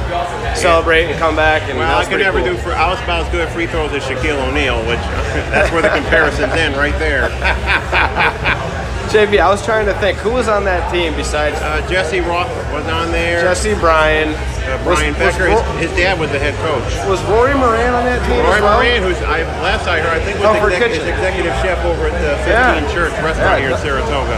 celebrate 0.57 1.11
and 1.11 1.19
come 1.19 1.35
back. 1.35 1.63
And 1.69 1.77
Well, 1.77 1.99
I 1.99 2.05
could 2.07 2.21
never 2.21 2.39
cool. 2.39 2.55
do. 2.55 2.57
For, 2.63 2.71
I 2.71 2.87
was 2.89 3.03
about 3.03 3.27
as 3.27 3.33
good 3.33 3.41
at 3.43 3.53
free 3.53 3.67
throws 3.67 3.91
as 3.91 4.05
Shaquille 4.05 4.39
O'Neal, 4.47 4.79
which 4.87 5.03
that's 5.51 5.73
where 5.73 5.83
the 5.83 5.91
comparison's 5.91 6.55
end 6.55 6.77
right 6.77 6.97
there. 7.03 7.27
JB, 9.11 9.43
I 9.43 9.51
was 9.51 9.59
trying 9.65 9.87
to 9.87 9.95
think 9.99 10.19
who 10.23 10.31
was 10.31 10.47
on 10.47 10.63
that 10.71 10.87
team 10.95 11.15
besides 11.19 11.59
Uh, 11.59 11.83
Jesse 11.91 12.21
Roth 12.23 12.47
was 12.71 12.87
on 12.87 13.11
there. 13.11 13.43
Jesse 13.43 13.75
Bryan. 13.75 14.31
uh, 14.31 14.79
Was- 14.87 15.03
Brian 15.03 15.15
was 15.19 15.19
Becker. 15.35 15.51
Ro- 15.51 15.63
his, 15.83 15.91
his 15.91 15.99
dad 15.99 16.15
was 16.15 16.31
the 16.31 16.39
head 16.39 16.55
coach. 16.63 16.87
Was 17.11 17.19
Rory 17.27 17.55
Moran 17.59 17.91
on 17.91 18.07
that 18.07 18.23
team? 18.31 18.39
As 18.39 18.63
well? 18.63 18.79
Moran, 18.79 19.03
who's 19.03 19.19
I, 19.27 19.43
last 19.67 19.89
I 19.91 19.99
heard, 19.99 20.15
I 20.15 20.23
think 20.23 20.39
was 20.39 20.47
Comfort 20.47 20.79
exec, 20.79 20.95
Kitchen. 20.95 21.03
is 21.03 21.09
executive 21.11 21.55
chef 21.59 21.79
over 21.83 22.07
at 22.07 22.15
the 22.23 22.39
15 22.47 22.55
Yeah. 22.55 22.95
Church 22.95 23.11
Restaurant 23.19 23.59
Yeah. 23.59 23.67
here 23.67 23.75
in 23.75 23.79
Saratoga. 23.83 24.37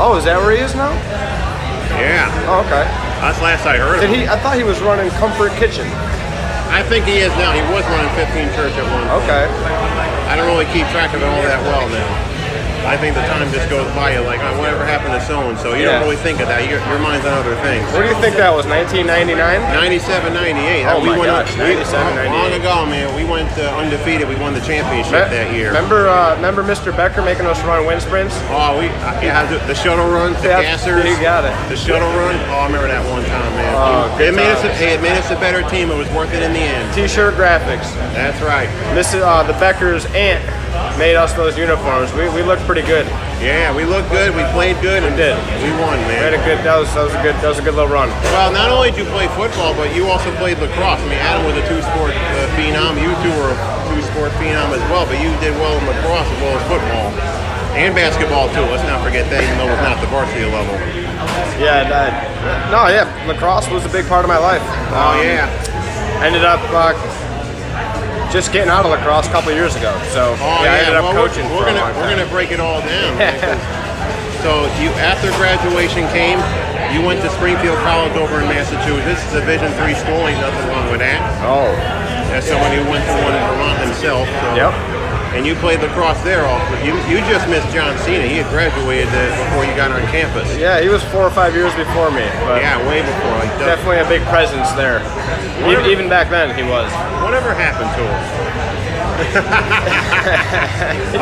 Oh, 0.00 0.16
is 0.16 0.24
that 0.24 0.40
where 0.40 0.56
he 0.56 0.64
is 0.64 0.72
now? 0.74 0.88
Yeah, 2.00 2.26
Oh, 2.48 2.64
okay. 2.64 2.88
that's 3.20 3.38
last 3.44 3.68
I 3.68 3.76
heard. 3.76 4.00
of 4.00 4.00
Did 4.00 4.08
him. 4.10 4.24
he? 4.24 4.28
I 4.28 4.40
thought 4.40 4.56
he 4.56 4.64
was 4.64 4.80
running 4.80 5.12
Comfort 5.20 5.52
Kitchen. 5.60 5.84
I 6.72 6.80
think 6.88 7.04
he 7.04 7.20
is 7.20 7.30
now. 7.36 7.52
He 7.52 7.60
was 7.70 7.84
running 7.92 8.08
15 8.16 8.48
Church 8.56 8.72
at 8.72 8.88
one. 8.88 9.04
point. 9.04 9.22
Okay. 9.28 9.44
I 10.26 10.34
don't 10.34 10.48
really 10.48 10.66
keep 10.72 10.88
track 10.90 11.12
of 11.12 11.20
it 11.20 11.28
all 11.28 11.42
that 11.44 11.60
well 11.68 11.86
now. 11.92 12.08
I 12.84 12.96
think 13.00 13.16
the 13.16 13.24
time 13.24 13.48
just 13.52 13.68
goes 13.70 13.88
by 13.96 14.12
you 14.12 14.20
like, 14.20 14.40
oh, 14.44 14.58
whatever 14.60 14.84
happened 14.84 15.16
to 15.16 15.22
so 15.24 15.40
and 15.48 15.56
so. 15.58 15.72
You 15.74 15.84
Yeah. 15.88 15.98
don't 15.98 16.04
really 16.04 16.20
think 16.20 16.40
of 16.40 16.48
that. 16.48 16.68
Your, 16.68 16.80
your 16.92 17.00
mind's 17.00 17.24
on 17.24 17.32
other 17.32 17.56
things. 17.64 17.84
What 17.96 18.04
do 18.04 18.08
you 18.12 18.18
think 18.20 18.36
that 18.36 18.52
was? 18.52 18.66
1999? 18.68 19.36
97, 19.72 20.32
98. 20.36 20.84
Oh 20.84 21.00
we 21.00 21.08
my 21.08 21.18
went 21.18 21.32
gosh, 21.32 21.56
97, 21.56 22.28
Long 22.28 22.52
ago, 22.52 22.84
man. 22.84 23.08
We 23.16 23.24
went 23.24 23.48
uh, 23.56 23.72
undefeated. 23.80 24.28
We 24.28 24.36
won 24.36 24.52
the 24.52 24.60
championship 24.60 25.32
that 25.32 25.52
year. 25.56 25.68
Remember, 25.72 26.08
uh, 26.08 26.36
remember 26.36 26.62
Mr. 26.62 26.94
Becker 26.94 27.22
making 27.22 27.46
us 27.46 27.56
run 27.64 27.86
wind 27.86 28.02
sprints? 28.02 28.36
Oh, 28.52 28.76
we 28.78 28.88
uh, 29.02 29.20
yeah, 29.24 29.48
the, 29.48 29.58
the 29.66 29.74
shuttle 29.74 30.06
runs, 30.12 30.36
the 30.44 30.48
Yeah, 30.52 30.76
gassers. 30.76 31.04
you 31.08 31.16
got 31.24 31.44
it. 31.48 31.54
The 31.72 31.76
shuttle 31.76 32.08
run. 32.20 32.36
Oh, 32.52 32.64
I 32.64 32.66
remember 32.68 32.88
that 32.88 33.00
one 33.08 33.24
time, 33.24 33.52
man. 33.56 33.72
Oh, 33.74 34.18
it 34.20 34.34
made 34.36 34.50
us. 34.52 34.60
A, 34.64 34.70
it 34.92 35.00
made 35.00 35.16
us 35.16 35.30
a 35.30 35.36
better 35.40 35.62
team. 35.68 35.90
It 35.90 35.96
was 35.96 36.08
worth 36.12 36.32
it 36.32 36.42
in 36.42 36.52
the 36.52 36.60
end. 36.60 36.84
T-shirt 36.94 37.34
graphics. 37.34 37.88
That's 38.12 38.40
right. 38.42 38.68
Mrs. 38.92 39.22
Uh, 39.24 39.42
the 39.42 39.54
Becker's 39.56 40.04
aunt 40.12 40.42
made 40.98 41.16
us 41.16 41.32
those 41.34 41.58
uniforms. 41.58 42.12
We, 42.14 42.28
we 42.30 42.42
looked 42.42 42.62
pretty 42.64 42.82
good. 42.86 43.06
Yeah, 43.42 43.74
we 43.74 43.84
looked 43.84 44.08
good. 44.14 44.30
We 44.34 44.42
played 44.54 44.78
good. 44.80 45.02
and 45.02 45.16
did. 45.18 45.34
We 45.62 45.70
won, 45.82 45.98
We 46.06 46.14
man. 46.14 46.32
had 46.32 46.34
a 46.34 46.42
good. 46.46 46.62
That 46.64 46.78
was 46.78 46.88
that 46.94 47.04
was 47.04 47.14
a 47.14 47.22
good. 47.22 47.34
That 47.42 47.50
was 47.50 47.58
a 47.58 47.64
good 47.66 47.74
little 47.74 47.90
run. 47.90 48.08
Well, 48.32 48.52
not 48.54 48.70
only 48.70 48.90
did 48.94 49.02
you 49.04 49.08
play 49.10 49.26
football, 49.34 49.74
but 49.74 49.90
you 49.94 50.06
also 50.06 50.30
played 50.38 50.58
lacrosse. 50.62 51.02
I 51.02 51.06
mean, 51.10 51.18
Adam 51.20 51.42
was 51.44 51.56
a 51.58 51.64
two-sport 51.66 52.14
uh, 52.14 52.46
phenom. 52.56 52.96
You 53.02 53.10
two 53.26 53.34
were 53.42 53.50
a 53.52 53.58
two-sport 53.92 54.30
phenom 54.38 54.70
as 54.72 54.82
well, 54.88 55.04
but 55.04 55.18
you 55.18 55.28
did 55.42 55.52
well 55.58 55.74
in 55.76 55.82
lacrosse 55.90 56.30
as 56.30 56.38
well 56.40 56.54
as 56.56 56.64
football. 56.70 57.08
And 57.74 57.90
basketball, 57.90 58.46
too. 58.54 58.62
Let's 58.70 58.86
not 58.86 59.02
forget 59.02 59.26
that, 59.34 59.42
even 59.42 59.58
though 59.58 59.66
it 59.66 59.74
was 59.74 59.82
not 59.82 59.98
the 59.98 60.06
varsity 60.06 60.46
level. 60.46 60.78
Yeah. 61.58 61.82
That, 61.90 62.70
no. 62.70 62.86
Yeah. 62.86 63.10
Lacrosse 63.26 63.66
was 63.68 63.82
a 63.84 63.90
big 63.90 64.06
part 64.06 64.22
of 64.24 64.30
my 64.30 64.38
life. 64.38 64.62
Oh, 64.94 65.18
Um, 65.18 65.26
yeah. 65.26 65.50
Ended 66.22 66.46
up 66.46 66.62
uh, 66.70 66.94
just 68.34 68.50
getting 68.50 68.68
out 68.68 68.82
of 68.84 68.90
lacrosse 68.90 69.30
a 69.30 69.30
couple 69.30 69.54
of 69.54 69.56
years 69.56 69.78
ago. 69.78 69.94
So 70.10 70.34
Oh, 70.42 70.58
yeah, 70.66 70.74
I 70.74 70.78
ended 70.82 70.98
up 70.98 71.06
Well, 71.06 71.14
coaching. 71.14 71.46
We're, 71.54 71.70
gonna 71.70 71.86
we're 71.94 72.10
gonna 72.10 72.26
break 72.26 72.50
it 72.50 72.58
all 72.58 72.82
down. 72.82 73.14
so 74.42 74.66
you 74.82 74.90
after 74.98 75.30
graduation 75.38 76.02
came, 76.10 76.42
you 76.90 76.98
went 77.06 77.22
to 77.22 77.30
Springfield 77.38 77.78
College 77.86 78.18
over 78.18 78.42
in 78.42 78.50
Massachusetts. 78.50 79.22
Division 79.30 79.70
three 79.78 79.94
school. 79.94 80.26
Ain't 80.26 80.42
nothing 80.42 80.66
wrong 80.66 80.90
with 80.90 80.98
that. 80.98 81.22
Oh. 81.46 81.70
As 82.34 82.42
someone 82.42 82.74
who 82.74 82.82
went 82.90 83.06
to 83.06 83.14
one 83.22 83.30
in 83.38 83.42
Vermont 83.46 83.78
himself. 83.86 84.26
So. 84.26 84.58
Yep. 84.58 84.74
And 85.38 85.42
you 85.46 85.54
played 85.62 85.78
lacrosse 85.82 86.18
there. 86.26 86.42
Off. 86.46 86.62
You 86.82 86.98
you 87.06 87.22
just 87.30 87.46
missed 87.46 87.70
John 87.70 87.94
Cena. 88.02 88.26
He 88.26 88.42
had 88.42 88.50
graduated 88.50 89.10
before 89.46 89.62
you 89.62 89.74
got 89.78 89.94
on 89.94 90.02
campus. 90.10 90.46
Yeah, 90.58 90.82
he 90.82 90.90
was 90.90 91.02
four 91.14 91.22
or 91.22 91.30
five 91.30 91.54
years 91.54 91.70
before 91.74 92.10
me, 92.10 92.26
Yeah, 92.58 92.78
way 92.90 93.02
before. 93.02 93.38
Definitely 93.58 93.98
a 93.98 94.08
big 94.08 94.22
presence 94.28 94.70
there. 94.72 95.00
Even, 95.70 95.86
even 95.86 96.08
back 96.08 96.30
then, 96.30 96.54
he 96.56 96.62
was. 96.62 96.90
whatever 97.22 97.54
happened 97.54 97.90
to 97.94 98.02
him? 98.02 98.44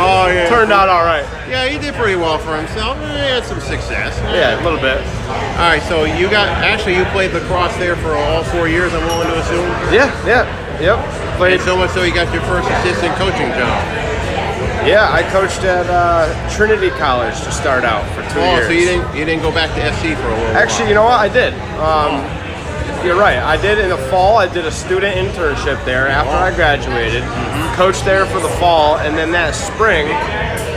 oh 0.00 0.26
yeah. 0.26 0.48
Turned 0.48 0.72
out 0.72 0.88
all 0.88 1.04
right. 1.04 1.24
Yeah, 1.48 1.68
he 1.68 1.78
did 1.78 1.94
pretty 1.94 2.16
well 2.16 2.38
for 2.38 2.56
himself. 2.56 2.96
He 2.98 3.04
had 3.04 3.44
some 3.44 3.60
success. 3.60 4.16
Yeah, 4.32 4.56
a 4.56 4.64
little 4.64 4.80
bit. 4.80 4.96
All 5.60 5.68
right, 5.68 5.82
so 5.82 6.04
you 6.04 6.30
got 6.30 6.48
actually 6.64 6.96
you 6.96 7.04
played 7.12 7.32
lacrosse 7.32 7.76
there 7.76 7.96
for 7.96 8.14
all 8.16 8.44
four 8.44 8.66
years. 8.66 8.94
I'm 8.94 9.04
willing 9.04 9.28
to 9.28 9.38
assume. 9.40 9.68
Yeah, 9.92 10.08
yeah, 10.26 10.48
yep. 10.80 11.36
Played. 11.36 11.54
And 11.54 11.62
so 11.62 11.76
much 11.76 11.90
so 11.90 12.02
you 12.02 12.14
got 12.14 12.32
your 12.32 12.42
first 12.44 12.70
assistant 12.70 13.14
coaching 13.16 13.52
job. 13.60 14.01
Yeah, 14.86 15.08
I 15.12 15.22
coached 15.30 15.62
at 15.62 15.86
uh, 15.86 16.26
Trinity 16.50 16.90
College 16.90 17.34
to 17.44 17.52
start 17.52 17.84
out 17.84 18.02
for 18.14 18.22
two 18.34 18.40
Oh, 18.40 18.54
years. 18.56 18.64
Oh, 18.64 18.68
so 18.68 18.72
you 18.72 18.84
didn't 18.84 19.16
you 19.16 19.24
didn't 19.24 19.42
go 19.42 19.52
back 19.52 19.70
to 19.76 19.80
SC 19.94 20.18
for 20.18 20.28
a 20.28 20.34
little 20.34 20.56
Actually, 20.56 20.88
you 20.88 20.94
know 20.94 21.04
what? 21.04 21.20
I 21.20 21.28
did. 21.28 21.54
Um, 21.78 22.18
you're 23.06 23.18
right. 23.18 23.38
I 23.38 23.56
did 23.60 23.78
in 23.78 23.88
the 23.88 23.98
fall. 24.10 24.36
I 24.38 24.46
did 24.52 24.64
a 24.66 24.70
student 24.70 25.14
internship 25.16 25.82
there 25.84 26.06
after 26.08 26.30
I 26.34 26.54
graduated. 26.54 27.22
Mm-hmm. 27.22 27.74
Coached 27.74 28.04
there 28.04 28.26
for 28.26 28.40
the 28.40 28.48
fall, 28.60 28.98
and 28.98 29.16
then 29.16 29.30
that 29.32 29.54
spring, 29.54 30.06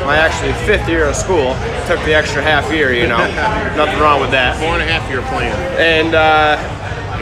my 0.05 0.17
actually 0.17 0.53
fifth 0.65 0.87
year 0.89 1.05
of 1.05 1.15
school, 1.15 1.53
took 1.85 1.99
the 2.05 2.13
extra 2.13 2.41
half 2.41 2.71
year. 2.71 2.93
You 2.93 3.07
know, 3.07 3.17
nothing 3.77 3.99
wrong 3.99 4.21
with 4.21 4.31
that. 4.31 4.57
Four 4.57 4.73
and 4.77 4.81
a 4.81 4.85
half 4.85 5.09
year 5.09 5.21
plan. 5.33 5.53
and 5.81 6.13
uh, 6.15 6.57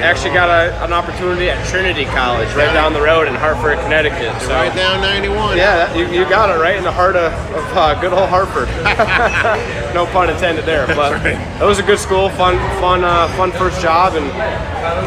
actually 0.01 0.33
got 0.33 0.49
a, 0.49 0.73
an 0.83 0.93
opportunity 0.93 1.49
at 1.49 1.65
Trinity 1.67 2.05
College 2.05 2.49
right 2.55 2.73
down 2.73 2.93
the 2.93 3.01
road 3.01 3.27
in 3.27 3.35
Hartford, 3.35 3.77
Connecticut. 3.79 4.41
So 4.41 4.49
Right 4.49 4.73
down 4.75 5.01
91. 5.01 5.57
yeah, 5.57 5.87
that- 5.87 5.97
you, 5.97 6.07
you 6.07 6.23
got 6.29 6.49
it 6.49 6.59
right 6.59 6.75
in 6.75 6.83
the 6.83 6.91
heart 6.91 7.15
of, 7.15 7.31
of 7.31 7.77
uh, 7.77 7.99
good 8.01 8.13
old 8.13 8.29
Hartford. 8.29 8.67
no 9.93 10.05
pun 10.07 10.29
intended 10.29 10.65
there, 10.65 10.87
but 10.87 11.13
right. 11.23 11.61
it 11.61 11.65
was 11.65 11.79
a 11.79 11.83
good 11.83 11.99
school, 11.99 12.29
fun, 12.29 12.57
fun, 12.79 13.03
uh, 13.03 13.27
fun 13.37 13.51
first 13.51 13.81
job, 13.81 14.15
and 14.15 14.29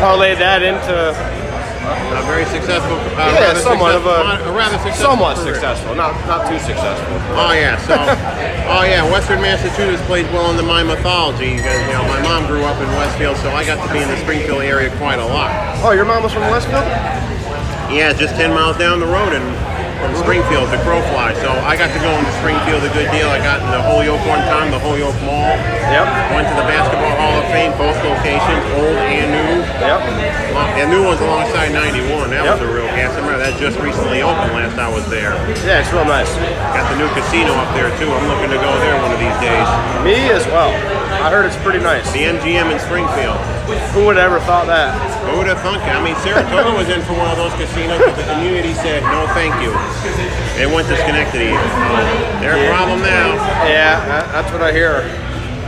parlayed 0.00 0.38
that 0.38 0.62
into 0.62 1.45
a 1.86 2.22
very 2.26 2.44
successful. 2.46 2.96
Uh, 3.16 3.30
Yeah, 3.38 3.54
somewhat 3.54 3.94
of 3.94 4.06
a- 4.06 4.48
a 4.48 4.52
rather 4.52 4.78
successful. 4.78 5.06
Somewhat 5.16 5.36
career. 5.36 5.54
successful, 5.54 5.94
not 5.94 6.12
not 6.26 6.48
too 6.48 6.58
successful. 6.58 7.14
Oh 7.38 7.52
yeah, 7.52 7.76
so 7.86 7.94
oh 7.96 8.82
yeah, 8.84 9.02
Western 9.10 9.40
Massachusetts 9.40 10.02
plays 10.06 10.26
well 10.32 10.50
into 10.50 10.62
my 10.62 10.82
mythology 10.82 11.56
because 11.56 11.80
you 11.86 11.92
know 11.92 12.02
my 12.08 12.20
mom 12.22 12.46
grew 12.46 12.64
up 12.64 12.80
in 12.80 12.88
Westfield, 12.98 13.36
so 13.38 13.50
I 13.50 13.64
got 13.64 13.78
to 13.86 13.92
be 13.92 14.00
in 14.02 14.08
the 14.08 14.16
Springfield 14.18 14.62
area 14.62 14.90
quite 14.98 15.18
a 15.18 15.24
lot. 15.26 15.50
Oh, 15.84 15.92
your 15.92 16.04
mom 16.04 16.22
was 16.22 16.32
from 16.32 16.42
Westfield? 16.50 16.84
Yeah, 17.90 18.12
just 18.12 18.34
10 18.34 18.52
miles 18.52 18.76
down 18.78 18.98
the 19.00 19.06
road 19.06 19.32
and 19.32 19.46
from 19.98 20.12
Springfield 20.16 20.68
to 20.70 20.78
Crowfly. 20.84 21.36
So 21.40 21.50
I 21.64 21.76
got 21.76 21.92
to 21.92 22.00
go 22.00 22.12
into 22.12 22.32
Springfield 22.40 22.84
a 22.84 22.92
good 22.92 23.08
deal. 23.10 23.28
I 23.28 23.38
got 23.40 23.64
in 23.64 23.70
the 23.72 23.82
Holyoke 23.82 24.22
one 24.28 24.40
time, 24.46 24.70
the 24.70 24.78
Holyoke 24.78 25.16
Mall. 25.24 25.56
Yep. 25.92 26.06
Went 26.36 26.46
to 26.48 26.56
the 26.56 26.66
Basketball 26.68 27.14
Hall 27.16 27.36
of 27.40 27.46
Fame, 27.52 27.72
both 27.80 27.96
locations, 28.04 28.64
old 28.76 28.98
and 29.00 29.28
new. 29.32 29.64
Yep. 29.80 30.00
The 30.76 30.86
new 30.92 31.02
one's 31.04 31.20
alongside 31.20 31.72
91. 31.72 32.30
That 32.30 32.44
was 32.44 32.60
a 32.60 32.68
real 32.68 32.88
gas. 32.92 33.16
I 33.16 33.24
remember 33.24 33.40
that 33.40 33.56
just 33.60 33.80
recently 33.80 34.20
opened 34.20 34.52
last 34.52 34.76
I 34.76 34.92
was 34.92 35.04
there. 35.08 35.34
Yeah, 35.64 35.80
it's 35.80 35.92
real 35.92 36.04
nice. 36.04 36.28
Got 36.76 36.84
the 36.92 36.98
new 37.00 37.08
casino 37.16 37.56
up 37.56 37.70
there 37.72 37.88
too. 37.96 38.08
I'm 38.12 38.28
looking 38.28 38.52
to 38.52 38.60
go 38.60 38.72
there 38.84 38.96
one 39.00 39.12
of 39.12 39.20
these 39.20 39.38
days. 39.40 39.68
Me 40.04 40.28
as 40.32 40.44
well. 40.52 40.72
I 41.26 41.30
heard 41.34 41.42
it's 41.42 41.58
pretty 41.66 41.82
nice. 41.82 42.06
The 42.14 42.22
MGM 42.22 42.70
in 42.70 42.78
Springfield. 42.78 43.34
Who 43.90 44.06
would 44.06 44.14
have 44.14 44.30
ever 44.30 44.38
thought 44.46 44.70
that? 44.70 44.94
Who 45.26 45.42
would 45.42 45.50
have 45.50 45.58
thunk 45.58 45.82
it? 45.82 45.90
I 45.90 45.98
mean, 45.98 46.14
Saratoga 46.22 46.70
was 46.70 46.86
in 46.86 47.02
for 47.02 47.18
one 47.18 47.26
of 47.26 47.34
those 47.34 47.50
casinos, 47.58 47.98
but 47.98 48.14
the 48.14 48.30
community 48.30 48.70
said, 48.78 49.02
no, 49.10 49.26
thank 49.34 49.50
you. 49.58 49.74
They 50.54 50.70
went 50.70 50.86
to 50.86 50.94
Schenectady. 51.02 51.50
They're 52.38 52.54
a 52.54 52.70
problem 52.70 53.02
now. 53.02 53.34
Yeah, 53.66 54.22
that's 54.30 54.54
what 54.54 54.62
I 54.62 54.70
hear. 54.70 55.02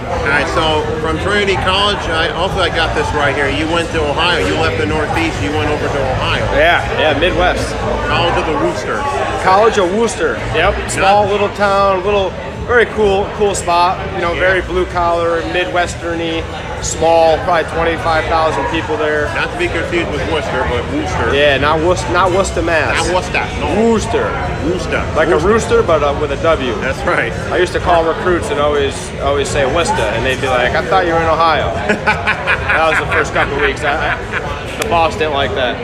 All 0.06 0.30
right, 0.30 0.46
so 0.54 0.86
from 1.02 1.18
Trinity 1.26 1.58
College, 1.66 2.06
I 2.06 2.30
also 2.38 2.62
I 2.62 2.70
got 2.70 2.94
this 2.94 3.10
right 3.18 3.34
here. 3.34 3.50
You 3.50 3.66
went 3.66 3.90
to 3.98 4.00
Ohio. 4.06 4.38
You 4.38 4.54
left 4.62 4.78
the 4.78 4.86
Northeast. 4.86 5.42
You 5.42 5.50
went 5.58 5.74
over 5.74 5.90
to 5.90 6.00
Ohio. 6.14 6.46
Yeah, 6.54 6.86
yeah, 7.02 7.18
Midwest. 7.18 7.66
College 8.06 8.38
of 8.38 8.46
the 8.46 8.56
Rooster. 8.62 9.02
College 9.42 9.74
of 9.82 9.90
Wooster. 9.90 10.38
Yep. 10.54 10.86
Small 10.86 11.26
little 11.26 11.50
town, 11.58 12.06
little, 12.06 12.30
very 12.66 12.86
cool, 12.86 13.28
cool 13.34 13.54
spot. 13.54 13.98
You 14.14 14.20
know, 14.20 14.34
very 14.34 14.62
blue 14.62 14.86
collar, 14.86 15.42
midwesterny, 15.54 16.42
small, 16.82 17.36
probably 17.44 17.70
25,000 17.72 18.66
people 18.70 18.96
there. 18.96 19.26
Not 19.34 19.52
to 19.52 19.58
be 19.58 19.68
confused 19.68 20.10
with 20.10 20.20
Worcester, 20.32 20.64
but 20.68 20.84
Wooster. 20.92 21.34
Yeah, 21.34 21.58
not 21.58 21.80
Worcester, 21.80 22.12
not 22.12 22.32
Worcester, 22.32 22.62
Mass. 22.62 23.06
Not 23.06 23.14
Worcester. 23.14 23.44
No. 23.60 23.92
Wooster. 23.92 24.26
Wooster. 24.64 25.02
Like 25.16 25.28
a 25.28 25.38
rooster, 25.38 25.82
but 25.82 26.02
uh, 26.02 26.16
with 26.20 26.32
a 26.32 26.42
W. 26.42 26.74
That's 26.76 27.00
right. 27.06 27.32
I 27.52 27.58
used 27.58 27.72
to 27.72 27.80
call 27.80 28.06
recruits 28.06 28.50
and 28.50 28.60
always 28.60 28.94
always 29.20 29.48
say 29.48 29.64
Worcester, 29.74 30.08
and 30.16 30.24
they'd 30.24 30.40
be 30.40 30.48
like, 30.48 30.72
"I 30.72 30.84
thought 30.88 31.06
you 31.06 31.12
were 31.12 31.22
in 31.22 31.28
Ohio." 31.28 31.72
that 31.74 32.88
was 32.90 32.98
the 32.98 33.10
first 33.12 33.32
couple 33.32 33.58
weeks. 33.60 33.82
I, 33.82 34.14
I, 34.14 34.82
the 34.82 34.88
boss 34.88 35.16
didn't 35.16 35.34
like 35.34 35.54
that. 35.54 35.76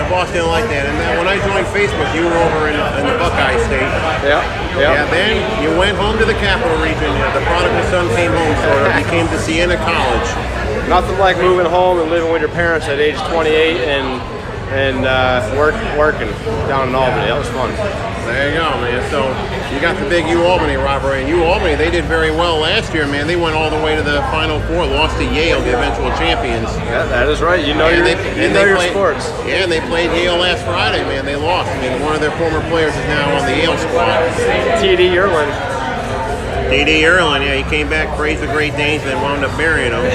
The 0.00 0.08
boss 0.08 0.32
didn't 0.32 0.48
like 0.48 0.64
that. 0.70 0.86
And 0.86 0.96
then 0.96 1.18
when 1.18 1.28
I 1.28 1.36
joined 1.44 1.59
Facebook, 1.80 2.12
you 2.12 2.28
were 2.28 2.36
over 2.36 2.68
in, 2.68 2.76
in 3.00 3.04
the 3.08 3.16
Buckeye 3.16 3.56
State. 3.64 3.88
Yeah, 4.20 4.44
Yeah, 4.76 4.92
yeah. 4.92 5.10
then 5.10 5.64
you 5.64 5.72
went 5.78 5.96
home 5.96 6.18
to 6.18 6.26
the 6.26 6.34
capital 6.36 6.76
region. 6.76 7.08
The 7.32 7.40
prodigal 7.48 7.84
son 7.88 8.04
came 8.14 8.32
home, 8.32 8.52
sort 8.68 8.84
of. 8.84 9.00
You 9.00 9.06
came 9.08 9.26
to 9.28 9.38
Siena 9.40 9.76
College. 9.80 10.28
Nothing 10.92 11.16
like 11.18 11.38
moving 11.38 11.64
home 11.64 11.98
and 12.00 12.10
living 12.10 12.30
with 12.32 12.42
your 12.42 12.50
parents 12.50 12.86
at 12.86 12.98
age 12.98 13.16
28 13.32 13.80
and 13.88 14.20
and 14.70 15.04
uh, 15.04 15.40
work 15.58 15.74
working 15.98 16.28
down 16.68 16.88
in 16.90 16.94
Albany. 16.94 17.26
That 17.26 17.38
was 17.38 17.48
fun. 17.48 17.72
There 18.26 18.48
you 18.50 18.56
go, 18.56 18.70
man. 18.80 19.02
So 19.10 19.26
you 19.74 19.80
got 19.80 19.98
the 20.00 20.08
big 20.08 20.26
U 20.28 20.44
Albany 20.44 20.76
rivalry, 20.76 21.20
and 21.20 21.28
U 21.28 21.42
Albany 21.44 21.74
they 21.74 21.90
did 21.90 22.04
very 22.04 22.30
well 22.30 22.58
last 22.58 22.92
year, 22.94 23.06
man. 23.06 23.26
They 23.26 23.36
went 23.36 23.54
all 23.56 23.70
the 23.70 23.82
way 23.82 23.96
to 23.96 24.02
the 24.02 24.20
Final 24.30 24.60
Four, 24.68 24.86
lost 24.86 25.16
to 25.18 25.24
Yale, 25.24 25.60
the 25.60 25.76
eventual 25.76 26.10
champions. 26.18 26.68
Yeah, 26.90 27.06
that 27.06 27.28
is 27.28 27.40
right. 27.40 27.64
You 27.64 27.74
know 27.74 27.88
your 27.88 28.04
they, 28.04 28.12
you 28.36 28.46
and 28.46 28.54
know 28.54 28.62
they 28.62 28.68
your 28.68 28.76
played, 28.76 28.90
sports. 28.90 29.28
Yeah, 29.46 29.64
and 29.64 29.72
they 29.72 29.80
played 29.80 30.10
Yale 30.12 30.36
last 30.36 30.64
Friday, 30.64 31.02
man. 31.04 31.24
They 31.24 31.36
lost. 31.36 31.70
I 31.70 31.80
mean, 31.80 32.00
one 32.02 32.14
of 32.14 32.20
their 32.20 32.36
former 32.38 32.60
players 32.68 32.94
is 32.96 33.06
now 33.06 33.36
on 33.38 33.46
the 33.46 33.56
Yale 33.56 33.76
squad. 33.78 34.26
TD 34.80 35.10
Ierlan. 35.10 35.69
T.D. 36.70 37.02
Ierlan, 37.02 37.42
yeah, 37.44 37.56
he 37.58 37.64
came 37.68 37.88
back, 37.90 38.06
praised 38.16 38.40
the 38.40 38.46
Great 38.46 38.72
Danes, 38.78 39.02
and 39.02 39.20
wound 39.20 39.44
up 39.44 39.50
burying 39.58 39.90
them. 39.90 40.06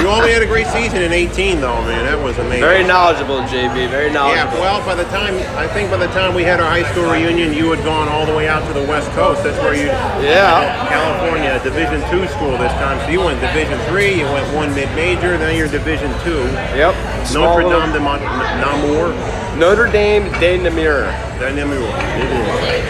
you 0.00 0.08
only 0.08 0.32
had 0.32 0.40
a 0.42 0.46
great 0.48 0.66
season 0.68 1.02
in 1.02 1.12
18, 1.12 1.60
though, 1.60 1.76
man. 1.84 2.06
That 2.08 2.16
was 2.18 2.38
amazing. 2.38 2.60
Very 2.64 2.84
knowledgeable, 2.84 3.44
JB. 3.44 3.90
Very 3.92 4.10
knowledgeable. 4.10 4.56
Yeah, 4.58 4.80
well, 4.80 4.80
by 4.86 4.94
the 4.96 5.04
time 5.12 5.36
I 5.60 5.68
think 5.68 5.90
by 5.90 5.98
the 5.98 6.08
time 6.16 6.34
we 6.34 6.42
had 6.42 6.58
our 6.58 6.70
high 6.70 6.88
school 6.90 7.04
reunion, 7.12 7.52
you 7.52 7.70
had 7.70 7.84
gone 7.84 8.08
all 8.08 8.24
the 8.24 8.32
way 8.34 8.48
out 8.48 8.66
to 8.66 8.72
the 8.72 8.86
West 8.88 9.10
Coast. 9.12 9.44
That's 9.44 9.58
where 9.60 9.74
you, 9.76 9.92
Yeah. 10.24 10.88
California, 10.88 11.60
Division 11.62 12.00
two 12.08 12.24
school 12.32 12.56
this 12.56 12.72
time. 12.80 12.96
So 13.04 13.12
you 13.12 13.20
went 13.20 13.38
Division 13.44 13.78
three, 13.92 14.16
you 14.16 14.24
went 14.32 14.48
one 14.56 14.74
mid 14.74 14.88
major, 14.96 15.36
then 15.36 15.52
you're 15.56 15.68
Division 15.68 16.08
two. 16.24 16.40
Yep. 16.80 16.96
Notre 17.36 17.68
Dame 17.68 17.92
de 17.92 18.00
Mont- 18.00 18.24
Namur, 18.64 19.12
Notre 19.60 19.86
Dame 19.92 20.24
de 20.40 20.56
Namur. 20.56 21.04
then 21.38 21.56
Namur. 21.56 21.84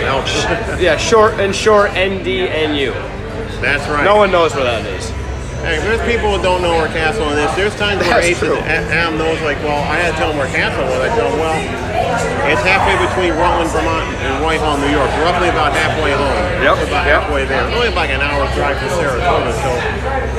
Ouch. 0.06 0.30
Yeah, 0.80 0.96
short 0.96 1.34
and 1.42 1.54
short 1.54 1.90
NDNU. 1.92 2.94
That's 3.60 3.84
right. 3.90 4.04
No 4.04 4.16
one 4.16 4.30
knows 4.30 4.54
where 4.54 4.64
that 4.64 4.86
is. 4.86 5.10
Hey, 5.60 5.76
there's 5.84 6.00
people 6.08 6.32
who 6.32 6.40
don't 6.40 6.62
know 6.62 6.72
where 6.80 6.88
Castle 6.88 7.28
is. 7.36 7.50
There's 7.52 7.76
times 7.76 8.00
where 8.08 8.22
Ace 8.24 8.38
true. 8.40 8.56
and 8.64 8.80
Am 8.96 9.18
knows, 9.20 9.36
like, 9.44 9.60
well, 9.60 9.76
I 9.92 10.00
had 10.00 10.14
to 10.14 10.16
tell 10.16 10.30
him 10.32 10.38
where 10.40 10.48
Castle 10.48 10.88
was. 10.88 11.04
I 11.04 11.12
tell 11.12 11.28
him, 11.28 11.36
well, 11.36 11.52
it's 12.48 12.64
halfway 12.64 12.96
between 12.96 13.36
Rutland, 13.36 13.68
Vermont, 13.68 14.08
and 14.24 14.40
Whitehall, 14.40 14.80
New 14.80 14.88
York. 14.88 15.10
Roughly 15.20 15.52
about 15.52 15.76
halfway 15.76 16.16
home. 16.16 16.32
Yep, 16.64 16.80
About 16.88 17.04
yep. 17.04 17.20
halfway 17.20 17.44
there. 17.44 17.60
It's 17.68 17.76
only 17.76 17.92
about 17.92 18.08
an 18.08 18.24
hour 18.24 18.48
drive 18.56 18.80
from 18.80 18.88
Saratoga. 18.96 19.52
So, 19.60 19.70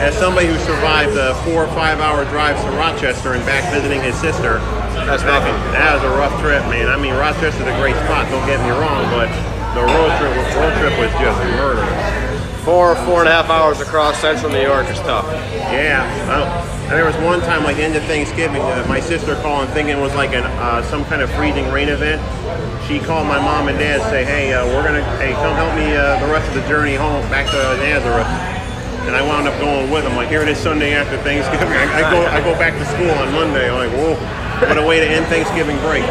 as 0.02 0.18
somebody 0.18 0.48
who 0.50 0.58
survived 0.66 1.14
a 1.14 1.38
four 1.46 1.70
or 1.70 1.72
five 1.78 2.02
hour 2.02 2.26
drive 2.34 2.58
to 2.66 2.70
Rochester 2.74 3.38
and 3.38 3.46
back 3.46 3.62
visiting 3.70 4.02
his 4.02 4.18
sister, 4.18 4.58
That's 5.06 5.24
that, 5.24 5.44
nothing. 5.44 5.56
that 5.74 5.96
was 5.96 6.04
a 6.04 6.14
rough 6.16 6.36
trip, 6.42 6.64
man. 6.70 6.88
I 6.88 6.98
mean, 6.98 7.14
Rochester's 7.14 7.68
a 7.68 7.78
great 7.82 7.96
spot. 8.08 8.30
Don't 8.30 8.46
get 8.48 8.60
me 8.64 8.72
wrong, 8.72 9.04
but 9.12 9.30
the 9.74 9.84
road 9.84 10.12
trip, 10.20 10.34
road 10.56 10.74
trip 10.80 10.94
was 11.00 11.12
just 11.20 11.40
murder. 11.58 11.86
Four, 12.64 12.96
four 13.08 13.22
and 13.22 13.30
a 13.30 13.32
half 13.32 13.50
hours 13.50 13.82
across 13.82 14.20
central 14.20 14.52
New 14.52 14.62
York 14.62 14.88
is 14.88 15.00
tough. 15.00 15.26
Yeah, 15.74 16.06
and 16.30 16.92
there 16.92 17.06
was 17.06 17.16
one 17.18 17.40
time, 17.42 17.64
like 17.64 17.78
the 17.78 17.84
end 17.84 17.96
of 17.96 18.04
Thanksgiving, 18.04 18.62
uh, 18.62 18.86
my 18.88 19.00
sister 19.00 19.36
calling 19.42 19.68
thinking 19.70 19.98
it 19.98 20.02
was 20.02 20.14
like 20.14 20.34
an 20.34 20.44
uh, 20.44 20.84
some 20.84 21.04
kind 21.06 21.22
of 21.22 21.32
freezing 21.32 21.72
rain 21.72 21.90
event. 21.90 22.22
She 22.88 23.00
called 23.00 23.28
my 23.28 23.40
mom 23.40 23.70
and 23.70 23.80
dad, 23.80 24.02
say, 24.12 24.26
"Hey, 24.26 24.54
uh, 24.54 24.66
we're 24.68 24.84
gonna, 24.84 25.04
hey, 25.18 25.34
come 25.34 25.56
help 25.56 25.74
me 25.76 25.96
uh, 25.96 26.20
the 26.20 26.32
rest 26.32 26.48
of 26.50 26.62
the 26.62 26.68
journey 26.68 26.96
home 26.96 27.22
back 27.30 27.48
to 27.48 27.58
Nazareth." 27.82 28.61
And 29.08 29.16
I 29.16 29.22
wound 29.26 29.48
up 29.48 29.58
going 29.60 29.90
with 29.90 30.04
them. 30.04 30.16
Like 30.16 30.30
here 30.30 30.42
it 30.42 30.50
is 30.50 30.58
Sunday 30.58 30.94
after 30.94 31.18
Thanksgiving. 31.26 31.68
I, 31.68 32.06
I 32.06 32.12
go, 32.14 32.22
I 32.26 32.40
go 32.42 32.54
back 32.56 32.78
to 32.78 32.86
school 32.86 33.10
on 33.10 33.34
Monday. 33.34 33.66
I'm 33.70 33.90
like, 33.90 33.94
whoa, 33.98 34.14
what 34.62 34.78
a 34.78 34.86
way 34.86 35.02
to 35.02 35.08
end 35.10 35.26
Thanksgiving 35.26 35.78
break. 35.82 36.06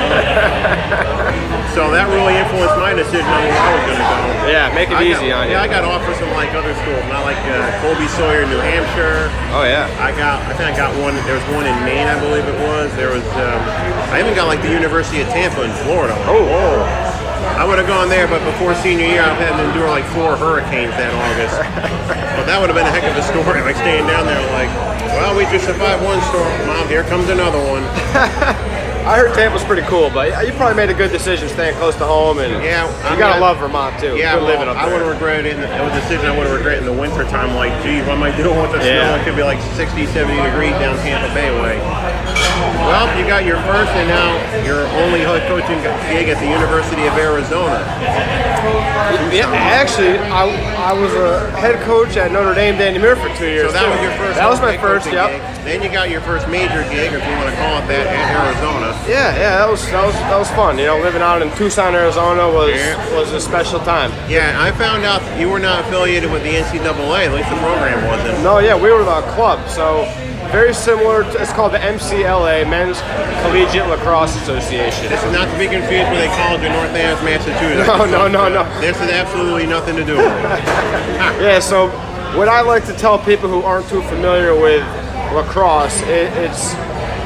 so 1.71 1.87
that 1.95 2.11
really 2.11 2.35
influenced 2.35 2.75
my 2.83 2.91
decision 2.91 3.31
on 3.31 3.43
where 3.47 3.63
I 3.63 3.71
was 3.79 3.85
gonna 3.87 4.03
go. 4.03 4.19
Yeah, 4.51 4.75
make 4.75 4.91
it 4.91 4.99
I 4.99 5.07
easy 5.07 5.31
got, 5.31 5.39
on 5.39 5.43
you. 5.47 5.55
Yeah, 5.55 5.63
I 5.63 5.71
got 5.71 5.87
offers 5.87 6.19
from 6.19 6.35
like 6.35 6.51
other 6.51 6.75
schools, 6.83 6.99
not 7.07 7.23
like 7.23 7.39
uh, 7.47 7.71
Colby 7.79 8.11
Sawyer, 8.19 8.43
New 8.51 8.59
Hampshire. 8.59 9.31
Oh 9.55 9.63
yeah. 9.63 9.87
I 10.03 10.11
got, 10.19 10.43
I 10.51 10.53
think 10.59 10.75
I 10.75 10.75
got 10.75 10.91
one. 10.99 11.15
There 11.31 11.39
was 11.39 11.47
one 11.55 11.71
in 11.71 11.77
Maine, 11.87 12.11
I 12.11 12.19
believe 12.19 12.43
it 12.43 12.59
was. 12.59 12.91
There 12.99 13.15
was, 13.15 13.23
um, 13.39 13.61
I 14.11 14.19
even 14.19 14.35
got 14.35 14.51
like 14.51 14.67
the 14.67 14.75
University 14.75 15.23
of 15.23 15.31
Tampa 15.31 15.63
in 15.63 15.71
Florida. 15.87 16.19
Oh. 16.27 16.43
whoa! 16.43 17.10
I 17.61 17.65
would 17.69 17.77
have 17.77 17.87
gone 17.87 18.09
there, 18.09 18.27
but 18.27 18.41
before 18.49 18.75
senior 18.75 19.05
year, 19.05 19.21
I've 19.21 19.37
had 19.37 19.53
to 19.61 19.69
endure 19.69 19.93
like 19.93 20.09
four 20.17 20.33
hurricanes 20.33 20.97
that 20.97 21.13
August. 21.13 21.61
but 22.41 22.49
that 22.49 22.57
would 22.57 22.73
have 22.73 22.79
been 22.81 22.89
a 22.89 22.95
heck 22.97 23.05
of 23.05 23.13
a 23.13 23.21
story. 23.21 23.61
Like 23.61 23.77
staying 23.77 24.09
down 24.09 24.25
there, 24.25 24.41
like, 24.57 24.73
well, 25.13 25.37
we 25.37 25.45
just 25.53 25.69
survived 25.69 26.01
one 26.01 26.25
storm. 26.33 26.49
Mom, 26.65 26.89
here 26.89 27.05
comes 27.05 27.29
another 27.29 27.61
one. 27.61 27.85
I 29.07 29.17
heard 29.19 29.35
Tampa's 29.35 29.65
pretty 29.65 29.83
cool, 29.89 30.11
but 30.11 30.29
you 30.47 30.53
probably 30.55 30.77
made 30.77 30.91
a 30.91 30.95
good 30.95 31.11
decision 31.11 31.49
staying 31.49 31.75
close 31.77 31.97
to 31.97 32.05
home, 32.05 32.39
and 32.39 32.53
Yeah, 32.63 32.85
you 32.87 33.09
I'm 33.09 33.19
gotta 33.19 33.41
love 33.41 33.59
Vermont 33.59 33.99
too. 33.99 34.17
Yeah, 34.17 34.37
well, 34.37 34.47
living 34.47 34.69
up 34.69 34.77
there. 34.77 34.87
I 34.87 34.93
would 34.93 35.03
regretted 35.09 35.47
it. 35.47 35.55
In 35.57 35.61
the, 35.61 35.69
it 35.69 35.81
was 35.83 35.93
a 35.97 36.01
decision 36.01 36.27
I 36.27 36.37
would 36.37 36.47
regretted 36.49 36.81
in 36.85 36.87
the 36.87 36.93
winter 37.01 37.25
time. 37.25 37.55
Like, 37.57 37.73
gee, 37.83 38.01
what 38.05 38.21
am 38.21 38.23
I 38.23 38.31
doing 38.37 38.61
with 38.61 38.73
the 38.73 38.79
Yeah. 38.85 39.17
snow? 39.17 39.21
It 39.21 39.25
could 39.25 39.37
be 39.37 39.43
like 39.43 39.59
60, 39.75 40.07
70 40.13 40.37
degrees 40.43 40.77
down 40.79 40.97
Tampa 41.01 41.33
Bay 41.35 41.49
way. 41.61 41.81
Well, 42.87 43.09
you 43.19 43.27
got 43.27 43.45
your 43.45 43.57
first 43.67 43.91
and 43.97 44.09
now 44.09 44.37
your 44.65 44.87
only 45.03 45.21
head 45.21 45.47
coaching 45.49 45.81
gig 46.13 46.29
at 46.29 46.39
the 46.39 46.47
University 46.49 47.07
of 47.07 47.15
Arizona. 47.17 47.81
Yeah, 49.33 49.47
actually, 49.53 50.19
I, 50.19 50.45
I 50.77 50.93
was 50.93 51.13
a 51.15 51.51
head 51.59 51.81
coach 51.83 52.17
at 52.17 52.33
Notre 52.33 52.55
Dame 52.55 52.77
de 52.77 52.93
Namur 52.93 53.17
for 53.17 53.29
two 53.37 53.47
years. 53.47 53.67
So 53.69 53.73
that 53.73 53.85
too. 53.85 53.91
was 53.91 54.01
your 54.03 54.13
first. 54.19 54.37
That 54.37 54.49
was 54.51 54.61
my 54.61 54.77
first. 54.79 55.07
Yep. 55.11 55.31
gig. 55.31 55.41
Then 55.65 55.83
you 55.83 55.89
got 55.91 56.11
your 56.11 56.21
first 56.23 56.49
major 56.49 56.83
gig, 56.91 57.13
if 57.13 57.21
you 57.23 57.35
want 57.37 57.51
to 57.51 57.57
call 57.61 57.79
it 57.79 57.87
that, 57.89 58.07
at 58.07 58.27
Arizona. 58.33 58.90
Yeah, 59.09 59.35
yeah, 59.37 59.59
that 59.59 59.69
was 59.69 59.85
that 59.91 60.05
was 60.07 60.15
that 60.15 60.39
was 60.39 60.51
fun. 60.51 60.79
You 60.79 60.87
know, 60.87 60.99
living 60.99 61.23
out 61.23 61.43
in 61.43 61.51
Tucson, 61.57 61.95
Arizona 61.95 62.49
was 62.51 62.71
Yeah. 62.75 62.97
was 63.19 63.33
a 63.33 63.41
special 63.41 63.81
time. 63.81 64.13
Yeah, 64.29 64.57
I 64.61 64.71
found 64.73 65.05
out 65.05 65.21
you 65.39 65.49
were 65.49 65.59
not 65.59 65.81
affiliated 65.87 66.31
with 66.31 66.43
the 66.43 66.51
NCAA. 66.57 67.27
At 67.27 67.33
least 67.35 67.49
the 67.51 67.57
program 67.57 68.07
wasn't. 68.07 68.43
No, 68.43 68.59
yeah, 68.59 68.75
we 68.77 68.91
were 68.93 69.05
the 69.05 69.23
club, 69.35 69.59
so 69.69 70.05
very 70.51 70.75
similar. 70.75 71.23
To, 71.23 71.41
it's 71.41 71.53
called 71.53 71.73
the 71.73 71.79
MCLA, 71.79 72.65
Men's 72.69 73.01
Collegiate 73.43 73.87
Lacrosse 73.89 74.35
Association. 74.43 75.09
This 75.09 75.23
is 75.23 75.33
not 75.33 75.47
to 75.53 75.59
be 75.59 75.67
confused 75.69 76.11
with 76.11 76.21
a 76.27 76.31
college 76.35 76.63
in 76.63 76.73
North 76.73 76.91
Adams, 76.91 77.23
Massachusetts. 77.23 77.87
No, 77.87 78.05
no, 78.05 78.27
no, 78.27 78.49
no. 78.49 78.81
This 78.81 78.97
has 78.99 79.11
absolutely 79.11 79.67
nothing 79.67 79.95
to 79.97 80.05
do 80.05 80.17
with 80.17 80.27
it. 80.27 80.61
Yeah, 81.41 81.59
so 81.59 81.89
what 82.37 82.49
I 82.49 82.61
like 82.61 82.85
to 82.87 82.93
tell 82.95 83.19
people 83.19 83.49
who 83.49 83.63
aren't 83.63 83.89
too 83.89 84.03
familiar 84.03 84.55
with 84.55 84.83
lacrosse, 85.35 86.01
it, 86.03 86.29
it's 86.37 86.75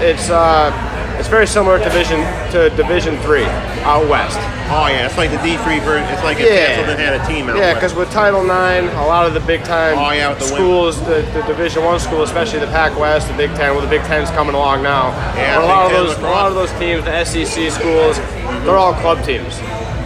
it's 0.01 0.29
uh, 0.31 0.71
It's 1.19 1.29
very 1.29 1.47
similar 1.47 1.79
to 1.79 1.85
Division 1.85 2.21
to 2.53 2.71
Division 2.77 3.17
Three 3.19 3.45
out 3.85 4.09
west. 4.09 4.39
Oh 4.71 4.87
yeah, 4.89 5.07
it's 5.07 5.17
like 5.17 5.31
the 5.31 5.39
D 5.39 5.57
three 5.59 5.79
version. 5.81 6.09
It's 6.13 6.23
like 6.23 6.39
if 6.41 6.51
Yeah. 6.51 6.67
Castleton 6.77 6.99
had 6.99 7.21
a 7.21 7.27
team 7.27 7.49
out 7.49 7.57
Yeah, 7.57 7.75
because 7.75 7.95
with 7.95 8.11
Title 8.11 8.41
IX, 8.43 8.89
a 8.97 9.07
lot 9.07 9.27
of 9.27 9.35
the 9.35 9.41
big 9.41 9.63
time 9.65 9.99
Oh, 9.99 10.11
yeah, 10.11 10.33
the 10.35 10.41
schools, 10.45 10.99
the, 11.05 11.23
the 11.35 11.43
Division 11.47 11.85
One 11.85 12.01
schools, 12.01 12.29
especially 12.31 12.61
the 12.61 12.67
Pac 12.73 12.99
West, 12.99 13.29
the 13.29 13.35
Big 13.37 13.51
Ten, 13.55 13.73
well, 13.75 13.81
the 13.83 13.89
Big 13.91 14.03
Ten's 14.03 14.31
coming 14.31 14.55
along 14.55 14.83
now. 14.83 15.09
Yeah, 15.37 15.57
But 15.57 15.65
a 15.65 15.67
lot 15.67 15.87
of 15.87 15.93
those, 15.93 16.19
a 16.19 16.23
lot 16.23 16.47
of 16.49 16.55
those 16.55 16.73
teams, 16.81 17.05
the 17.05 17.25
SEC 17.25 17.71
schools, 17.71 18.17
they're 18.65 18.77
all 18.77 18.95
club 18.95 19.23
teams, 19.25 19.59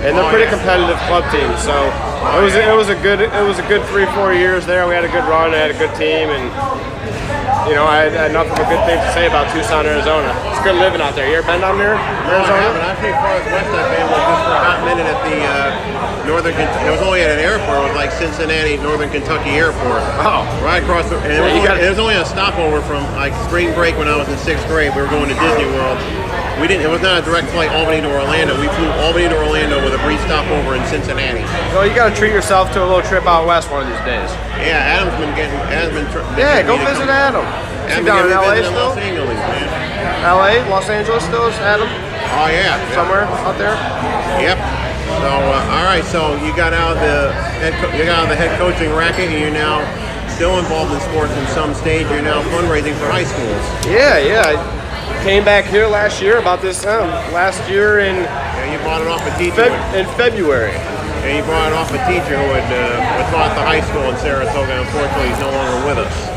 and 0.03 0.17
they're 0.17 0.25
Oh, 0.25 0.29
pretty 0.31 0.45
yeah. 0.45 0.51
competitive 0.59 0.99
club 1.07 1.25
teams. 1.31 1.63
So 1.63 1.73
it 1.73 1.93
oh, 2.35 2.43
was 2.43 2.55
it 2.55 2.75
was 2.75 2.89
a 2.91 2.97
good 3.01 3.21
it 3.21 3.45
was 3.47 3.59
a 3.59 3.67
good 3.69 3.83
three 3.87 4.07
four 4.07 4.35
years 4.35 4.67
there. 4.67 4.87
We 4.89 4.95
had 4.95 5.05
a 5.05 5.09
good 5.15 5.25
run, 5.25 5.55
I 5.55 5.59
had 5.59 5.71
a 5.71 5.79
good 5.79 5.95
team, 5.95 6.31
and 6.31 6.51
you 7.69 7.75
know 7.77 7.85
I 7.87 8.09
had, 8.09 8.13
I 8.17 8.27
nothing 8.33 8.57
but 8.57 8.67
good 8.73 8.83
things 8.89 9.01
to 9.05 9.11
say 9.13 9.29
about 9.29 9.49
Tucson, 9.53 9.85
Arizona. 9.87 10.33
It's 10.51 10.61
good 10.65 10.77
living 10.81 11.01
out 11.05 11.15
there. 11.15 11.29
You 11.29 11.37
ever 11.39 11.47
been 11.47 11.61
down 11.61 11.77
there, 11.79 11.95
No, 11.95 12.01
I 12.01 12.49
Arizona? 12.49 12.61
haven't. 12.65 12.85
I've 12.89 13.01
seen 13.05 13.15
far 13.21 13.33
as 13.37 13.45
west 13.53 13.71
I've 13.71 13.91
been 13.93 14.07
was 14.09 14.25
just 14.25 14.43
for 14.49 14.55
a 14.57 14.63
hot 14.65 14.79
minute 14.89 15.07
at 15.07 15.19
the 15.29 15.37
uh, 15.45 15.69
Northern 16.25 16.55
Kentucky. 16.57 16.85
It 16.89 16.93
was 16.97 17.05
only 17.05 17.21
at 17.23 17.37
an 17.37 17.43
airport. 17.45 17.85
It 17.85 17.87
was 17.93 17.99
like 17.99 18.11
Cincinnati, 18.13 18.77
Northern 18.81 19.11
Kentucky 19.13 19.57
Airport. 19.57 20.01
Oh. 20.25 20.45
Right 20.65 20.81
across 20.83 21.09
the. 21.13 21.17
And 21.25 21.33
it, 21.33 21.41
was 21.41 21.53
only, 21.53 21.65
gotta- 21.67 21.85
it 21.85 21.91
was 21.93 21.99
only 22.01 22.17
a 22.17 22.25
stopover 22.25 22.81
from 22.85 23.05
like 23.21 23.33
spring 23.49 23.73
break 23.77 23.97
when 24.01 24.09
I 24.09 24.17
was 24.17 24.29
in 24.29 24.37
sixth 24.41 24.65
grade. 24.69 24.93
We 24.97 25.03
were 25.05 25.13
going 25.13 25.29
to 25.29 25.37
Disney 25.37 25.69
World. 25.77 25.99
We 26.61 26.67
didn't. 26.67 26.83
It 26.85 26.91
was 26.91 27.03
not 27.03 27.23
a 27.23 27.25
direct 27.25 27.49
flight 27.55 27.71
Albany 27.71 28.03
to 28.03 28.11
Orlando. 28.11 28.59
We 28.59 28.67
flew 28.75 28.91
Albany 29.07 29.29
to 29.31 29.37
Orlando 29.39 29.79
with 29.85 29.95
a 29.95 30.03
brief 30.03 30.19
stopover 30.27 30.75
in 30.75 30.83
Cincinnati. 30.91 31.43
Well, 31.71 31.87
you 31.87 31.95
got 31.95 32.11
to 32.11 32.15
treat 32.19 32.33
yourself 32.35 32.73
to 32.75 32.83
a 32.83 32.87
little 32.87 33.03
trip 33.07 33.27
out 33.27 33.47
west 33.47 33.71
one 33.71 33.83
of 33.83 33.89
these 33.89 34.03
days. 34.03 34.27
Yeah, 34.59 34.83
Adam's 34.99 35.15
been 35.23 35.31
getting. 35.39 35.55
Adam's 35.71 35.95
been. 35.95 36.09
Tr- 36.11 36.27
been 36.35 36.43
Yeah, 36.43 36.63
go 36.67 36.75
visit 36.83 37.07
come- 37.07 37.15
Adam. 37.15 37.47
Adam 37.89 38.05
down 38.05 38.27
in 38.27 38.33
LA 38.35 38.59
still? 38.67 38.73
Los 38.93 38.99
Angeles, 38.99 39.39
man. 39.39 39.67
LA, 40.27 40.61
Los 40.69 40.89
Angeles 40.91 41.25
still 41.25 41.47
is 41.47 41.55
Adam? 41.63 41.89
Oh 41.89 42.47
yeah, 42.53 42.77
yeah. 42.77 42.93
Somewhere 42.93 43.25
out 43.47 43.57
there? 43.57 43.73
Yep. 44.43 44.59
So 45.23 45.31
uh, 45.31 45.73
all 45.79 45.85
right, 45.89 46.05
so 46.05 46.37
you 46.45 46.55
got 46.55 46.75
out 46.75 46.99
of 46.99 47.01
the 47.01 47.33
head 47.63 47.73
co- 47.81 47.91
you 47.97 48.05
got 48.05 48.19
out 48.19 48.23
of 48.25 48.31
the 48.31 48.37
head 48.37 48.53
coaching 48.59 48.93
racket, 48.93 49.31
and 49.33 49.41
you're 49.41 49.55
now 49.55 49.81
still 50.29 50.59
involved 50.59 50.93
in 50.93 51.01
sports 51.09 51.33
in 51.33 51.47
some 51.57 51.73
stage. 51.73 52.05
You're 52.11 52.21
now 52.21 52.43
fundraising 52.53 52.93
for 53.01 53.09
high 53.09 53.25
schools. 53.25 53.65
Yeah, 53.89 54.19
yeah. 54.19 54.78
Came 55.25 55.45
back 55.45 55.67
here 55.67 55.87
last 55.87 56.23
year 56.23 56.39
about 56.39 56.63
this 56.63 56.83
time. 56.83 57.09
Last 57.35 57.69
year 57.69 57.99
in 57.99 58.17
Yeah, 58.17 58.73
you 58.73 58.79
bought 58.79 59.03
it 59.03 59.09
off 59.09 59.21
a 59.27 59.37
teacher. 59.39 59.57
Feb- 59.69 59.95
in 59.95 60.07
February. 60.17 60.73
and 60.73 61.37
you 61.37 61.43
bought 61.45 61.69
it 61.69 61.75
off 61.75 61.91
a 61.91 61.99
teacher 62.09 62.39
who 62.39 62.49
had 62.55 62.65
uh, 62.73 63.21
was 63.21 63.31
taught 63.31 63.51
at 63.51 63.55
the 63.55 63.61
high 63.67 63.81
school 63.83 64.09
in 64.09 64.17
Saratoga. 64.17 64.81
Unfortunately, 64.81 65.29
he's 65.29 65.41
no 65.41 65.51
longer 65.51 65.87
with 65.87 65.99
us. 65.99 66.28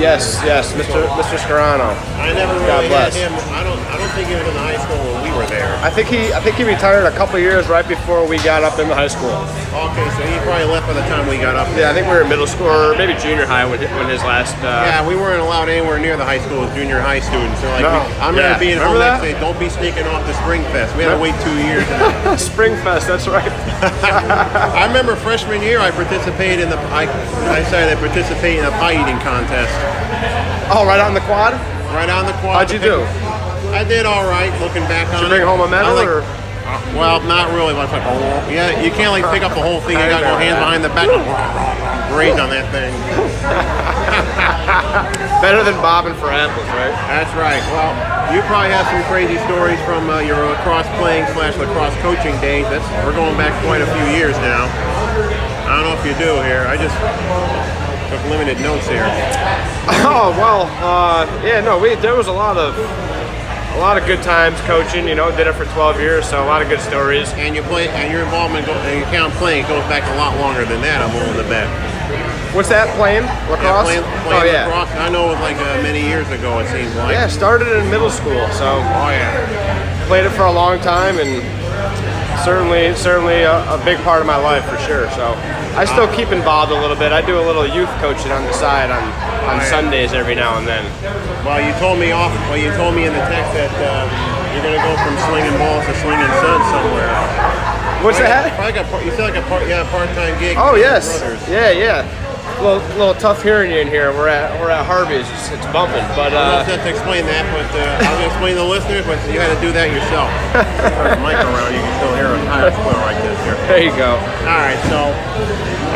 Yes, 0.00 0.40
yes, 0.48 0.72
Mr. 0.72 1.04
Mr. 1.20 1.36
Scarano. 1.36 1.92
I 2.16 2.32
never 2.32 2.54
really 2.64 2.88
had 2.88 3.12
him. 3.12 3.32
I 3.52 3.62
don't. 3.62 3.78
I 3.92 3.98
don't 4.00 4.08
think 4.16 4.28
he 4.28 4.34
was 4.34 4.48
in 4.48 4.56
high 4.56 4.80
school 4.80 4.96
when 4.96 5.28
we 5.28 5.30
were 5.36 5.44
there. 5.46 5.76
I 5.84 5.90
think 5.90 6.08
he 6.08 6.32
I 6.32 6.40
think 6.40 6.56
he 6.56 6.64
retired 6.64 7.04
a 7.04 7.12
couple 7.16 7.38
years 7.38 7.68
right 7.68 7.86
before 7.86 8.26
we 8.26 8.38
got 8.38 8.64
up 8.64 8.78
into 8.78 8.94
high 8.94 9.12
school. 9.12 9.36
Okay, 9.76 10.06
so 10.16 10.24
he 10.24 10.34
probably 10.40 10.64
left 10.72 10.86
by 10.88 10.94
the 10.96 11.04
time 11.12 11.28
we 11.28 11.36
got 11.36 11.54
up 11.54 11.68
there. 11.76 11.84
Yeah, 11.84 11.90
I 11.90 11.94
think 11.94 12.08
we 12.08 12.14
were 12.16 12.22
in 12.24 12.28
middle 12.32 12.46
school 12.48 12.66
or 12.72 12.96
maybe 12.96 13.12
junior 13.20 13.44
high 13.44 13.68
when, 13.68 13.78
when 14.00 14.08
his 14.08 14.24
last. 14.24 14.56
Uh, 14.64 14.88
Yeah, 14.88 15.06
we 15.06 15.14
weren't 15.14 15.40
allowed 15.44 15.68
anywhere 15.68 15.98
near 16.00 16.16
the 16.16 16.24
high 16.24 16.40
school 16.40 16.64
as 16.64 16.72
junior 16.74 16.98
high 16.98 17.20
students. 17.20 17.60
So 17.60 17.68
like, 17.76 17.84
No. 17.84 18.00
we, 18.00 18.12
I'm 18.24 18.34
Yeah. 18.36 18.58
being 18.58 18.80
Remember 18.80 18.98
home 18.98 19.04
that? 19.04 19.22
next 19.22 19.36
day. 19.36 19.40
Don't 19.40 19.58
be 19.60 19.68
sneaking 19.68 20.08
off 20.08 20.24
to 20.26 20.32
Spring 20.42 20.64
Fest. 20.72 20.96
We 20.96 21.04
had 21.04 21.12
to 21.14 21.20
wait 21.20 21.36
two 21.44 21.54
years. 21.68 21.84
Spring 22.40 22.72
Fest, 22.82 23.06
that's 23.06 23.28
right. 23.28 23.52
I 23.84 24.86
remember 24.88 25.14
freshman 25.14 25.60
year, 25.62 25.78
I 25.78 25.90
participated 25.92 26.60
in 26.64 26.70
the. 26.72 26.78
I, 26.90 27.04
I 27.52 27.60
decided 27.60 27.94
to 27.94 28.00
participate 28.00 28.58
in 28.58 28.64
a 28.64 28.72
pie 28.82 28.96
eating 28.96 29.20
contest. 29.20 29.70
Oh, 30.72 30.84
right 30.86 31.00
on 31.00 31.14
the 31.14 31.20
quad. 31.26 31.54
Right 31.94 32.08
on 32.10 32.26
the 32.26 32.32
quad. 32.40 32.56
How'd 32.56 32.70
you 32.72 32.78
do? 32.78 33.02
I 33.74 33.84
did 33.84 34.06
all 34.06 34.24
right. 34.24 34.50
Looking 34.60 34.82
back 34.90 35.06
on 35.08 35.14
Did 35.14 35.22
you 35.22 35.28
bring 35.28 35.42
it. 35.42 35.48
home 35.48 35.60
a 35.60 35.68
medal 35.68 35.94
like- 35.94 36.08
or? 36.08 36.22
Well, 36.94 37.18
not 37.26 37.50
really. 37.50 37.74
Like, 37.74 37.90
oh, 37.90 38.46
yeah, 38.46 38.78
you 38.78 38.94
can't 38.94 39.10
like 39.10 39.26
pick 39.34 39.42
up 39.42 39.54
the 39.58 39.62
whole 39.62 39.80
thing. 39.82 39.98
You 39.98 40.06
gotta 40.06 40.22
go 40.26 40.38
hands 40.38 40.58
behind 40.62 40.84
the 40.86 40.92
back 40.94 41.10
Great 42.14 42.38
on 42.38 42.46
that 42.50 42.70
thing. 42.70 42.94
Better 45.42 45.62
than 45.64 45.74
bobbing 45.82 46.14
for 46.14 46.30
apples, 46.30 46.66
right? 46.74 46.94
That's 47.10 47.32
right. 47.34 47.62
Well, 47.74 47.90
you 48.34 48.42
probably 48.46 48.70
have 48.70 48.86
some 48.86 49.02
crazy 49.10 49.38
stories 49.50 49.80
from 49.82 50.10
uh, 50.10 50.20
your 50.20 50.38
lacrosse 50.38 50.86
playing 50.98 51.26
slash 51.34 51.56
lacrosse 51.58 51.94
coaching 52.02 52.38
days. 52.38 52.66
That's 52.70 52.86
we're 53.02 53.14
going 53.16 53.36
back 53.38 53.54
quite 53.66 53.82
a 53.82 53.86
few 53.90 54.06
years 54.14 54.36
now. 54.42 54.70
I 55.66 55.74
don't 55.74 55.86
know 55.90 55.96
if 55.98 56.04
you 56.06 56.14
do 56.18 56.38
here. 56.46 56.66
I 56.70 56.76
just 56.78 56.94
took 58.10 58.22
limited 58.30 58.60
notes 58.62 58.86
here. 58.86 59.06
Oh 60.02 60.30
well, 60.36 60.62
uh, 60.82 61.26
yeah, 61.44 61.60
no, 61.60 61.78
we 61.78 61.94
there 61.96 62.14
was 62.16 62.26
a 62.26 62.32
lot 62.32 62.56
of 62.56 62.74
a 63.76 63.78
lot 63.78 63.96
of 63.98 64.04
good 64.06 64.22
times 64.22 64.58
coaching. 64.62 65.06
You 65.06 65.14
know, 65.14 65.30
did 65.36 65.46
it 65.46 65.54
for 65.54 65.64
12 65.66 66.00
years, 66.00 66.28
so 66.28 66.42
a 66.42 66.46
lot 66.46 66.62
of 66.62 66.68
good 66.68 66.80
stories. 66.80 67.32
And 67.34 67.54
you 67.54 67.62
play, 67.62 67.88
and 67.88 68.12
your 68.12 68.22
involvement, 68.22 68.66
go, 68.66 68.72
and 68.72 68.98
your 69.00 69.08
count 69.10 69.32
playing 69.34 69.66
goes 69.68 69.84
back 69.88 70.02
a 70.12 70.16
lot 70.16 70.36
longer 70.38 70.64
than 70.64 70.80
that. 70.82 71.00
I'm 71.02 71.12
willing 71.14 71.36
to 71.42 71.48
bet. 71.48 71.68
What's 72.54 72.68
that 72.70 72.88
playing 72.96 73.22
Yeah, 73.24 73.50
lacrosse? 73.50 73.86
playing, 73.86 74.04
oh 74.26 74.42
yeah, 74.44 74.66
lacrosse. 74.66 74.90
I 74.98 75.08
know 75.08 75.26
it 75.30 75.38
was 75.38 75.40
like 75.40 75.56
uh, 75.56 75.82
many 75.82 76.02
years 76.02 76.28
ago. 76.30 76.58
It 76.58 76.68
seems 76.68 76.94
like. 76.96 77.12
yeah. 77.12 77.28
Started 77.28 77.68
in 77.78 77.88
middle 77.90 78.10
school, 78.10 78.42
so 78.58 78.66
Oh 78.82 79.10
yeah. 79.14 80.06
played 80.08 80.24
it 80.26 80.30
for 80.34 80.44
a 80.44 80.52
long 80.52 80.80
time, 80.80 81.18
and 81.18 81.38
certainly 82.44 82.94
certainly 82.96 83.42
a, 83.42 83.62
a 83.70 83.78
big 83.84 83.98
part 84.02 84.20
of 84.20 84.26
my 84.26 84.36
life 84.36 84.64
for 84.66 84.78
sure. 84.78 85.08
So 85.12 85.32
I 85.78 85.84
still 85.86 86.08
keep 86.12 86.28
involved 86.34 86.72
a 86.72 86.78
little 86.78 86.96
bit. 86.96 87.12
I 87.12 87.22
do 87.24 87.38
a 87.38 87.44
little 87.44 87.66
youth 87.66 87.90
coaching 88.02 88.32
on 88.32 88.42
the 88.44 88.52
side 88.52 88.90
on 88.90 89.02
on 89.46 89.58
yeah. 89.62 89.70
Sundays 89.70 90.12
every 90.12 90.34
now 90.34 90.58
and 90.58 90.66
then. 90.66 90.84
Well, 91.46 91.60
you 91.62 91.72
told 91.78 91.98
me 91.98 92.10
off. 92.12 92.32
Well, 92.50 92.58
you 92.58 92.70
told 92.74 92.94
me 92.94 93.06
in 93.06 93.12
the 93.14 93.24
text 93.30 93.54
that 93.54 93.70
uh, 93.80 94.04
you're 94.52 94.64
gonna 94.66 94.82
go 94.82 94.92
from 95.00 95.14
slinging 95.30 95.56
balls 95.56 95.86
to 95.86 95.94
slinging 96.02 96.32
suds 96.42 96.66
somewhere. 96.74 97.08
What's 98.02 98.18
Probably- 98.18 98.50
that? 98.50 98.56
Probably 98.56 98.72
got. 98.74 98.86
part- 98.90 99.04
You 99.04 99.10
said 99.12 99.30
like 99.32 99.38
a 99.38 99.46
part, 99.48 99.62
yeah, 99.68 99.84
part-time 99.90 100.38
gig. 100.40 100.56
Oh 100.58 100.74
yes, 100.74 101.20
yeah, 101.48 101.70
yeah. 101.70 102.04
A 102.60 102.62
little, 102.62 102.84
little 103.00 103.16
tough 103.16 103.40
hearing 103.40 103.72
you 103.72 103.80
in 103.80 103.88
here. 103.88 104.12
We're 104.12 104.28
at 104.28 104.52
we're 104.60 104.68
at 104.68 104.84
Harvey's. 104.84 105.24
It's, 105.24 105.48
it's 105.48 105.64
bumping, 105.72 106.04
but 106.12 106.36
I 106.36 106.60
uh, 106.60 106.68
don't 106.68 106.76
have 106.76 106.84
to 106.84 106.92
explain 106.92 107.24
that, 107.24 107.48
but 107.56 107.64
uh, 107.72 107.80
I 107.80 108.04
was 108.04 108.20
gonna 108.20 108.28
explain 108.28 108.52
to 108.52 108.60
the 108.60 108.68
listeners, 108.68 109.04
but 109.08 109.16
you 109.32 109.40
had 109.40 109.48
to 109.48 109.60
do 109.64 109.72
that 109.72 109.88
yourself. 109.88 110.28
Turn 110.92 111.16
the 111.16 111.24
mic 111.24 111.40
around, 111.40 111.72
you 111.72 111.80
can 111.80 111.94
still 111.96 112.12
hear 112.20 112.28
a 112.28 112.36
tire 112.52 112.68
squeal 112.68 113.00
like 113.00 113.16
this 113.24 113.40
here. 113.48 113.56
there 113.64 113.80
you 113.80 113.96
go. 113.96 114.20
All 114.44 114.60
right, 114.60 114.76
so 114.92 115.08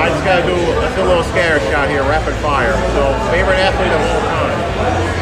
I 0.00 0.08
just 0.08 0.24
gotta 0.24 0.40
do 0.48 0.56
let's 0.80 0.96
do 0.96 1.04
a 1.04 1.10
little 1.12 1.28
scatter 1.36 1.60
shot 1.68 1.92
here, 1.92 2.00
rapid 2.08 2.32
fire. 2.40 2.72
So 2.96 3.12
favorite 3.28 3.60
athlete 3.60 3.92
of 3.92 4.00
all 4.00 4.24
time? 4.24 4.56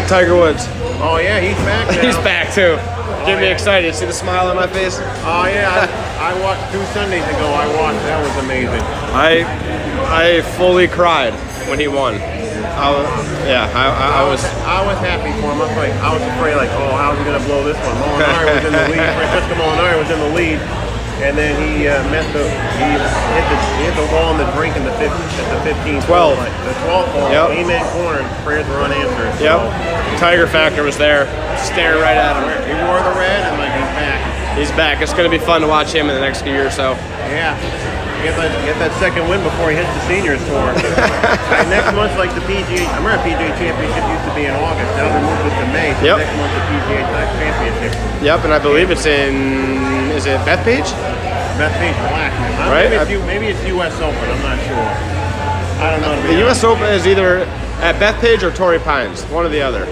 Tiger 0.07 0.39
Woods. 0.39 0.71
Oh 1.03 1.19
yeah, 1.19 1.43
he's 1.43 1.59
back 1.67 1.91
now. 1.99 2.07
He's 2.07 2.23
back 2.23 2.55
too. 2.55 2.79
Get 3.27 3.41
me 3.41 3.49
excited. 3.51 3.95
See 3.95 4.07
the 4.07 4.13
smile 4.13 4.49
on 4.49 4.57
my 4.57 4.67
face? 4.67 4.99
Oh 4.99 5.47
yeah, 5.47 5.71
I, 6.19 6.35
I 6.35 6.43
watched 6.43 6.73
two 6.73 6.83
Sundays 6.93 7.25
ago. 7.25 7.47
I 7.55 7.67
watched. 7.79 8.03
That 8.07 8.19
was 8.19 8.35
amazing. 8.45 8.83
I 9.15 9.47
I 10.11 10.43
fully 10.59 10.89
cried 10.89 11.35
when 11.69 11.79
he 11.79 11.89
won. 11.89 12.17
I 12.73 12.91
was, 12.91 13.07
yeah, 13.47 13.71
I, 13.75 13.85
I, 13.91 14.07
I 14.21 14.29
was. 14.29 14.43
I 14.67 14.81
was 14.87 14.99
happy 14.99 15.31
for 15.39 15.55
him. 15.55 15.61
I 15.61 15.67
was 15.67 15.77
like, 15.77 15.93
I 16.03 16.11
was 16.11 16.23
afraid, 16.35 16.57
like, 16.57 16.71
oh, 16.75 16.95
how's 16.99 17.19
he 17.19 17.25
gonna 17.25 17.45
blow 17.45 17.63
this 17.63 17.79
one? 17.79 17.95
Molinari 18.03 18.47
was 18.55 18.65
in 18.67 18.73
the 18.73 18.87
lead. 18.91 19.07
Francesco 19.19 19.55
Molinari 19.55 19.97
was 19.99 20.11
in 20.11 20.19
the 20.19 20.33
lead, 20.35 20.59
and 21.23 21.39
then 21.39 21.55
he 21.63 21.87
uh, 21.87 22.03
met 22.11 22.27
the 22.35 22.43
he 22.43 22.87
hit 22.91 23.47
the 23.47 23.59
he 23.79 23.83
hit 23.87 23.95
the 23.97 24.09
wall 24.13 24.35
in 24.35 24.39
the 24.39 24.49
drink 24.59 24.77
in 24.77 24.85
the 24.85 24.93
fifth 24.99 25.15
at 25.15 25.49
the 25.55 25.61
15th. 25.71 26.05
12. 26.05 26.11
hole, 26.11 26.35
like, 26.37 26.53
the 26.67 26.75
12th 26.83 27.11
hole. 27.15 27.31
Yep. 27.31 27.47
Amen 27.63 27.83
corner. 27.95 28.23
Prayers 28.45 28.67
were 28.69 28.83
unanswered. 28.83 29.31
Yep. 29.41 30.19
Tiger 30.19 30.47
factor 30.47 30.83
was 30.83 30.99
there, 30.99 31.27
staring 31.59 32.03
right 32.03 32.19
at 32.19 32.35
him. 32.37 32.45
He 32.67 32.75
wore 32.87 32.99
the 33.01 33.15
red, 33.19 33.43
and 33.47 33.57
like 33.59 33.73
he's 33.73 33.93
back. 33.97 34.21
He's 34.59 34.73
back. 34.73 34.97
It's 35.03 35.15
gonna 35.15 35.31
be 35.33 35.39
fun 35.39 35.63
to 35.63 35.69
watch 35.69 35.93
him 35.93 36.09
in 36.11 36.15
the 36.15 36.21
next 36.21 36.45
year 36.45 36.67
or 36.67 36.71
so. 36.71 36.93
Yeah. 37.31 37.57
Get 38.23 38.39
that, 38.39 38.55
get 38.63 38.79
that 38.79 38.95
second 39.03 39.27
win 39.27 39.43
before 39.43 39.75
he 39.75 39.77
hits 39.83 39.91
the 39.99 40.03
seniors 40.07 40.39
tour. 40.47 40.71
and 41.59 41.67
next 41.67 41.91
month, 41.91 42.15
like 42.15 42.31
the 42.39 42.45
PGA, 42.47 42.87
I 42.87 43.03
remember 43.03 43.19
PGA 43.27 43.51
Championship 43.59 43.99
used 44.07 44.27
to 44.31 44.35
be 44.39 44.47
in 44.47 44.55
August. 44.55 44.95
Now 44.95 45.11
they 45.11 45.19
moved 45.27 45.43
it 45.43 45.55
to 45.59 45.67
May. 45.75 45.91
So 45.99 46.07
Yep. 46.07 46.19
next 46.23 46.37
month 46.39 46.55
the 46.55 46.63
PGA 46.71 47.03
Championship. 47.03 48.23
Yep, 48.23 48.39
and 48.47 48.55
I 48.55 48.61
believe 48.63 48.95
it's 48.95 49.07
in. 49.11 50.02
Is 50.23 50.27
it 50.31 50.39
Bethpage? 50.47 50.87
Bethpage 51.59 51.99
Black. 52.11 52.31
Uh, 52.31 52.71
Right? 52.71 52.89
Maybe 52.89 53.15
it's, 53.19 53.27
maybe 53.27 53.47
it's 53.49 53.59
U.S. 53.75 53.93
Open. 53.99 54.15
I'm 54.23 54.43
not 54.47 54.59
sure. 54.63 54.87
I 55.83 55.91
don't 55.91 56.01
know. 56.01 56.15
The 56.31 56.39
U.S. 56.47 56.63
Open 56.63 56.85
is 56.85 57.07
either 57.09 57.39
at 57.83 57.99
Bethpage 57.99 58.45
or 58.47 58.53
Torrey 58.55 58.79
Pines, 58.79 59.25
one 59.35 59.45
or 59.45 59.49
the 59.49 59.61
other, 59.61 59.83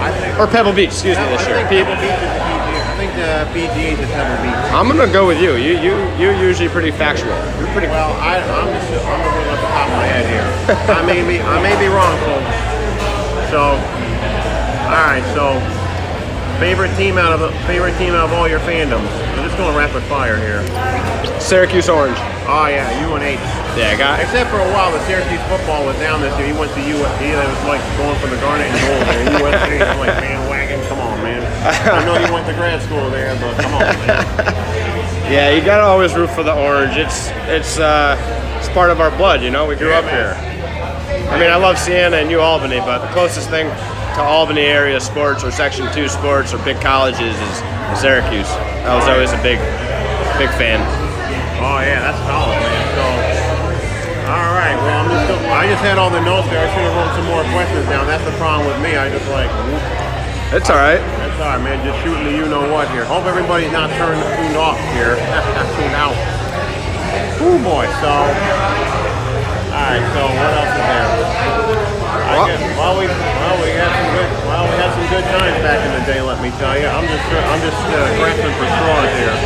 I 0.00 0.08
think. 0.18 0.38
or 0.40 0.46
Pebble 0.48 0.72
Beach. 0.72 0.88
Excuse 0.88 1.18
me, 1.18 1.22
I 1.24 1.28
this 1.36 1.44
think 1.44 1.68
year. 1.70 1.84
Pebble 1.84 2.00
Beach 2.00 2.16
is 2.16 2.32
the 2.32 2.40
PGA. 2.48 2.80
I 2.80 2.96
think 2.96 3.12
the 3.12 3.30
PGA 3.52 3.92
is 3.92 4.08
Pebble 4.16 4.40
Beach. 4.40 4.72
I'm 4.72 4.88
gonna 4.88 5.12
go 5.12 5.26
with 5.28 5.36
you. 5.38 5.52
You 5.60 5.76
you 5.84 5.92
you're 6.16 6.32
usually 6.34 6.70
pretty 6.72 6.90
factual. 6.90 7.36
You're 7.60 7.68
pretty. 7.76 7.88
Well, 7.92 8.16
I, 8.16 8.40
I'm 8.40 8.72
just 8.72 8.88
I'm 9.04 9.20
looking 9.20 9.52
at 9.52 9.60
the 9.60 9.68
top 9.68 9.84
of 9.84 9.96
my 10.00 10.08
head 10.08 10.24
here. 10.32 10.48
I 10.96 11.04
may 11.04 11.20
be 11.28 11.36
I 11.44 11.60
may 11.60 11.76
be 11.76 11.92
wrong, 11.92 12.16
folks. 12.24 12.56
So, 13.52 13.60
all 14.88 15.04
right. 15.12 15.22
So, 15.36 15.60
favorite 16.58 16.96
team 16.96 17.18
out 17.20 17.36
of 17.36 17.52
favorite 17.68 17.92
team 18.00 18.16
out 18.16 18.24
of 18.26 18.32
all 18.32 18.48
your 18.48 18.60
fandoms. 18.64 19.12
Going 19.62 19.76
rapid 19.78 20.02
fire 20.10 20.34
here. 20.42 20.58
Syracuse 21.38 21.88
Orange. 21.88 22.18
Oh 22.50 22.66
yeah, 22.66 22.82
UNH. 23.06 23.38
Yeah, 23.78 23.94
I 23.94 23.96
got. 23.96 24.18
Except 24.18 24.50
for 24.50 24.58
a 24.58 24.66
while, 24.74 24.90
the 24.90 24.98
Syracuse 25.06 25.38
football 25.46 25.86
was 25.86 25.94
down 26.02 26.20
this 26.20 26.34
year. 26.36 26.50
He 26.50 26.52
went 26.58 26.74
to 26.74 26.82
USC. 26.82 27.30
It 27.30 27.38
was 27.38 27.62
like 27.70 27.78
going 27.94 28.18
for 28.18 28.26
the 28.26 28.34
Garnet 28.42 28.66
and 28.66 28.74
Gold. 28.82 29.06
Man. 29.06 29.38
USC. 29.38 29.78
I'm 29.86 29.98
like 30.02 30.18
bandwagon. 30.18 30.82
Come 30.90 30.98
on, 30.98 31.22
man. 31.22 31.46
I 31.86 32.04
know 32.04 32.18
you 32.18 32.32
went 32.34 32.44
to 32.50 32.54
grad 32.54 32.82
school 32.82 33.08
there, 33.10 33.38
but 33.38 33.54
come 33.62 33.74
on, 33.74 33.82
man. 34.02 34.58
Yeah, 35.30 35.54
you 35.54 35.64
gotta 35.64 35.84
always 35.84 36.12
root 36.14 36.28
for 36.30 36.42
the 36.42 36.52
orange. 36.52 36.96
It's 36.96 37.28
it's 37.46 37.78
uh, 37.78 38.18
it's 38.58 38.68
part 38.70 38.90
of 38.90 39.00
our 39.00 39.16
blood, 39.16 39.42
you 39.42 39.50
know. 39.50 39.64
We 39.66 39.76
grew 39.76 39.90
Yeah, 39.90 39.98
up 40.00 40.04
man. 40.06 40.14
here. 40.18 41.30
I 41.30 41.38
mean, 41.38 41.48
I 41.50 41.56
love 41.56 41.78
Siena 41.78 42.16
and 42.16 42.30
U 42.32 42.40
Albany, 42.40 42.80
but 42.80 42.98
the 42.98 43.12
closest 43.14 43.48
thing 43.48 43.68
to 44.14 44.22
Albany 44.22 44.62
area 44.62 45.00
sports 45.00 45.42
or 45.44 45.50
Section 45.50 45.90
Two 45.92 46.08
sports 46.08 46.52
or 46.52 46.58
big 46.64 46.80
colleges 46.80 47.34
is 47.36 47.54
Syracuse. 47.98 48.48
I 48.84 48.94
was 48.96 49.06
always 49.08 49.32
a 49.32 49.40
big 49.42 49.58
big 50.40 50.50
fan. 50.60 50.80
Oh 51.62 51.78
yeah, 51.80 52.00
that's 52.02 52.18
solid, 52.26 52.58
man. 52.58 52.84
So, 52.96 53.04
all 54.32 54.52
right. 54.58 54.74
Well, 54.76 54.98
I'm 55.04 55.08
just. 55.10 55.28
I 55.52 55.64
just 55.70 55.82
had 55.84 55.96
all 55.98 56.10
the 56.10 56.20
notes 56.20 56.48
there. 56.50 56.60
I 56.60 56.68
should 56.74 56.84
have 56.84 56.96
wrote 56.98 57.12
some 57.14 57.26
more 57.30 57.44
questions 57.54 57.86
down. 57.88 58.06
That's 58.06 58.24
the 58.24 58.34
problem 58.36 58.66
with 58.66 58.80
me. 58.82 58.96
I 58.96 59.08
just 59.08 59.28
like. 59.30 59.50
It's 60.52 60.68
all 60.68 60.76
right. 60.76 61.00
That's 61.22 61.38
all 61.40 61.56
right, 61.56 61.62
man. 61.64 61.80
Just 61.86 61.96
shooting 62.04 62.24
the 62.28 62.34
you 62.36 62.44
know 62.50 62.68
what 62.68 62.90
here. 62.92 63.04
Hope 63.06 63.24
everybody's 63.24 63.72
not 63.72 63.88
turned 63.96 64.20
tuned 64.36 64.56
off 64.58 64.76
here. 64.92 65.16
tuned 65.78 65.96
out. 65.96 66.12
Oh 67.40 67.56
boy. 67.64 67.86
So. 68.02 68.10
All 68.10 69.80
right. 69.80 70.04
So 70.12 70.20
what 70.28 70.50
else 70.58 70.74
is 70.76 70.84
there? 70.84 71.08
I 72.22 72.36
Well- 72.36 72.46
guess, 72.48 72.60
well, 72.76 72.94
we 72.98 73.06
well 73.06 73.56
we 73.62 73.70
had 73.76 73.90
some 73.92 74.01
good 75.12 75.24
well 75.24 75.28
we 75.28 75.28
had 75.28 75.28
some 75.28 75.28
good 75.28 75.28
times 75.38 75.56
back 75.62 75.80
in 75.84 75.92
the 76.00 76.04
day. 76.08 76.20
Let 76.22 76.40
me 76.42 76.50
tell 76.58 76.74
you. 76.78 76.86
I'm 76.88 77.04
just 77.06 77.26
I'm 77.52 77.60
just 77.60 77.80
uh, 77.92 78.16
grasping 78.16 78.54
for 78.56 78.66
straws 78.66 79.12
here. 79.20 79.36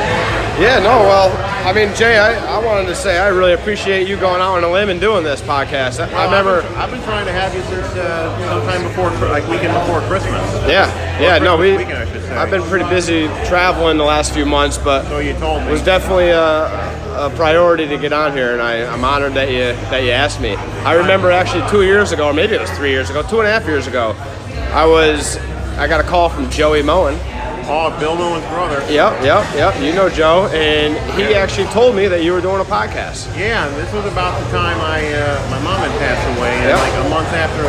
Yeah, 0.56 0.78
no, 0.78 1.04
well, 1.04 1.28
I 1.68 1.72
mean, 1.74 1.94
Jay, 1.94 2.16
I, 2.16 2.32
I 2.56 2.64
wanted 2.64 2.86
to 2.88 2.94
say 2.94 3.18
I 3.18 3.28
really 3.28 3.52
appreciate 3.52 4.08
you 4.08 4.16
going 4.16 4.40
out 4.40 4.56
on 4.56 4.64
a 4.64 4.70
limb 4.72 4.88
and 4.88 4.98
doing 4.98 5.22
this 5.22 5.42
podcast. 5.42 6.00
I, 6.00 6.08
I 6.08 6.12
Well, 6.14 6.24
remember, 6.24 6.56
I've 6.62 6.64
been, 6.64 6.78
I've 6.80 6.90
been 6.92 7.02
trying 7.02 7.26
to 7.26 7.32
have 7.32 7.54
you 7.54 7.60
since 7.64 7.84
uh, 7.94 8.38
sometime 8.48 8.82
before, 8.82 9.10
like 9.28 9.46
weekend 9.48 9.74
before 9.74 10.00
Christmas. 10.08 10.40
yeah, 10.66 10.88
yeah, 11.20 11.36
no, 11.38 11.58
we, 11.58 11.76
weekend, 11.76 11.98
I 11.98 12.10
should 12.10 12.22
say. 12.22 12.34
I've 12.34 12.48
been 12.50 12.62
pretty 12.62 12.88
busy 12.88 13.26
traveling 13.44 13.98
the 13.98 14.04
last 14.04 14.32
few 14.32 14.46
months, 14.46 14.78
but 14.78 15.04
So 15.08 15.18
you 15.18 15.34
told 15.34 15.60
it 15.60 15.66
me. 15.66 15.72
was 15.72 15.82
definitely 15.82 16.30
a, 16.30 16.64
a 17.26 17.30
priority 17.36 17.86
to 17.88 17.98
get 17.98 18.14
on 18.14 18.32
here, 18.32 18.54
and 18.54 18.62
I, 18.62 18.86
I'm 18.90 19.04
honored 19.04 19.34
that 19.34 19.50
you 19.50 19.74
that 19.90 20.04
you 20.04 20.10
asked 20.12 20.40
me. 20.40 20.54
I 20.86 20.94
remember 20.94 21.30
actually 21.30 21.68
two 21.68 21.82
years 21.82 22.12
ago, 22.12 22.28
or 22.28 22.32
maybe 22.32 22.54
it 22.54 22.62
was 22.62 22.70
three 22.70 22.92
years 22.92 23.10
ago, 23.10 23.20
two 23.22 23.40
and 23.40 23.46
a 23.46 23.50
half 23.50 23.66
years 23.66 23.86
ago, 23.88 24.12
I 24.72 24.86
was 24.86 25.36
I 25.76 25.86
got 25.86 26.00
a 26.00 26.04
call 26.04 26.28
from 26.28 26.48
Joey 26.50 26.82
Moen. 26.82 27.14
oh, 27.68 27.94
Bill 28.00 28.16
Nolan's 28.16 28.46
brother. 28.48 28.80
Yep, 28.92 29.20
yep, 29.22 29.44
yep. 29.54 29.72
You 29.82 29.92
know 29.92 30.08
Joe, 30.08 30.48
and 30.52 30.94
he 31.20 31.34
actually 31.34 31.66
told 31.68 31.94
me 31.94 32.08
that 32.08 32.22
you 32.24 32.32
were 32.32 32.40
doing 32.40 32.60
a 32.60 32.64
podcast. 32.68 33.28
Yeah, 33.36 33.68
this 33.76 33.92
was 33.92 34.06
about 34.06 34.38
the 34.40 34.48
time 34.50 34.80
I 34.80 35.04
uh, 35.12 35.50
my 35.50 35.60
mom 35.60 35.80
had 35.84 35.92
passed 36.00 36.24
away, 36.38 36.48
and 36.64 36.72
Yep. 36.72 36.80
like 36.80 36.96
a 37.04 37.08
month 37.12 37.28
after 37.36 37.62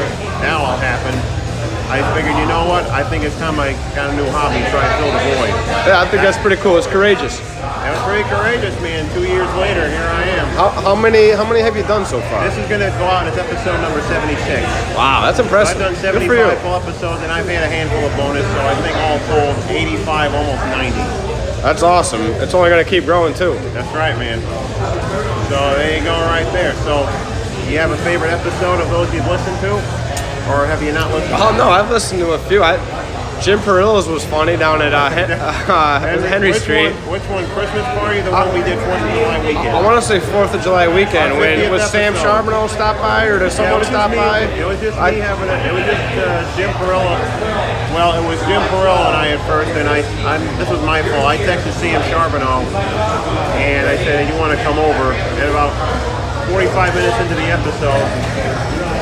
that 0.44 0.54
all 0.56 0.78
happened, 0.78 1.20
I 1.92 2.04
figured, 2.16 2.36
you 2.36 2.48
know 2.48 2.68
what? 2.68 2.84
I 2.92 3.04
think 3.08 3.24
it's 3.24 3.36
time 3.40 3.60
I 3.60 3.72
got 3.96 4.12
a 4.12 4.16
new 4.16 4.28
hobby, 4.32 4.60
try 4.72 4.84
to 4.84 4.94
fill 5.00 5.12
the 5.12 5.24
void. 5.40 5.56
Yeah, 5.88 6.04
I 6.04 6.08
think 6.08 6.20
that's 6.24 6.38
pretty 6.40 6.60
cool. 6.62 6.76
It's 6.78 6.88
courageous. 6.88 7.40
That 7.64 7.96
was 7.96 8.04
pretty 8.04 8.28
courageous, 8.28 8.76
man. 8.84 9.08
Two 9.16 9.24
years 9.24 9.48
later, 9.56 9.88
here 9.88 10.08
I 10.12 10.24
am. 10.36 10.37
How, 10.58 10.74
how 10.82 10.96
many 10.98 11.30
how 11.38 11.46
many 11.46 11.62
have 11.62 11.78
you 11.78 11.84
done 11.86 12.02
so 12.04 12.20
far? 12.34 12.42
This 12.44 12.58
is 12.58 12.66
gonna 12.66 12.90
go 12.98 13.06
out. 13.06 13.30
It's 13.30 13.38
episode 13.38 13.78
number 13.78 14.02
76. 14.02 14.42
Wow, 14.98 15.22
that's 15.22 15.38
impressive. 15.38 15.78
I've 15.78 15.94
impressive. 15.94 16.02
done 16.02 16.18
Good 16.18 16.26
for 16.26 16.34
you. 16.34 16.50
75 16.50 16.62
full 16.66 16.76
episodes, 16.82 17.22
and 17.22 17.32
I've 17.32 17.46
had 17.46 17.62
a 17.62 17.70
handful 17.70 18.02
of 18.02 18.10
bonus, 18.18 18.42
so 18.42 18.60
I 18.66 18.74
think 18.82 18.98
all 19.06 19.22
told, 19.30 19.54
85, 19.70 20.34
almost 20.34 20.66
90. 20.74 20.98
That's 21.62 21.84
awesome. 21.84 22.22
It's 22.42 22.56
only 22.58 22.72
gonna 22.74 22.90
keep 22.90 23.06
growing 23.06 23.38
too. 23.38 23.54
That's 23.78 23.86
right, 23.94 24.18
man. 24.18 24.42
So 25.54 25.58
there 25.78 25.94
you 25.94 26.04
go, 26.04 26.18
right 26.26 26.50
there. 26.52 26.74
So, 26.82 27.06
you 27.70 27.78
have 27.78 27.92
a 27.94 27.98
favorite 28.02 28.34
episode 28.34 28.82
of 28.82 28.90
those 28.90 29.14
you've 29.14 29.28
listened 29.30 29.62
to, 29.62 29.78
or 30.50 30.66
have 30.66 30.82
you 30.82 30.90
not 30.92 31.14
listened? 31.14 31.38
Oh 31.38 31.54
no, 31.54 31.70
I've 31.70 31.92
listened 31.94 32.20
to 32.22 32.32
a 32.34 32.40
few. 32.50 32.64
I, 32.64 32.82
Jim 33.42 33.60
Perillo's 33.60 34.08
was 34.08 34.26
funny 34.26 34.58
down 34.58 34.82
at 34.82 34.94
uh, 34.94 35.10
Hen- 35.10 35.32
uh, 35.70 36.00
Henry 36.28 36.52
which 36.52 36.62
Street. 36.62 36.92
One, 37.06 37.12
which 37.22 37.24
one? 37.30 37.46
Christmas 37.54 37.86
party? 37.96 38.20
The 38.22 38.32
one 38.32 38.50
we 38.54 38.62
did 38.66 38.76
Fourth 38.82 39.00
of 39.02 39.12
July 39.14 39.40
weekend. 39.46 39.72
I 39.78 39.82
want 39.86 39.96
to 40.02 40.06
say 40.06 40.20
Fourth 40.20 40.54
of 40.54 40.62
July 40.62 40.88
weekend. 40.90 41.38
When 41.40 41.72
was 41.72 41.86
Sam. 41.90 42.16
Charbonneau 42.16 42.68
stop 42.68 42.98
by, 42.98 43.26
or 43.26 43.40
did 43.40 43.52
someone 43.52 43.80
just 43.80 43.92
stop 43.92 44.12
me. 44.12 44.18
by? 44.18 44.42
It 44.58 44.66
was 44.66 44.80
just 44.82 44.98
I- 44.98 45.12
me 45.12 45.20
having 45.22 45.48
it. 45.48 45.60
It 45.70 45.74
was 45.74 45.86
just 45.86 46.04
uh, 46.18 46.58
Jim 46.58 46.72
Perillo. 46.82 47.14
Well, 47.94 48.14
it 48.18 48.26
was 48.28 48.40
Jim 48.50 48.62
Perillo 48.74 49.06
and 49.10 49.16
I 49.16 49.30
at 49.38 49.42
first, 49.48 49.72
and 49.78 49.88
I, 49.88 50.02
I'm, 50.28 50.42
this 50.60 50.70
was 50.70 50.82
my 50.84 51.02
fault. 51.02 51.26
I 51.26 51.38
texted 51.38 51.74
Sam 51.80 52.02
Charbonneau, 52.12 52.66
and 53.58 53.88
I 53.88 53.96
said, 54.04 54.28
"You 54.28 54.36
want 54.42 54.52
to 54.58 54.60
come 54.66 54.78
over?" 54.78 55.14
And 55.14 55.48
about 55.50 55.72
45 56.50 56.94
minutes 56.94 57.18
into 57.22 57.36
the 57.36 57.48
episode, 57.54 58.06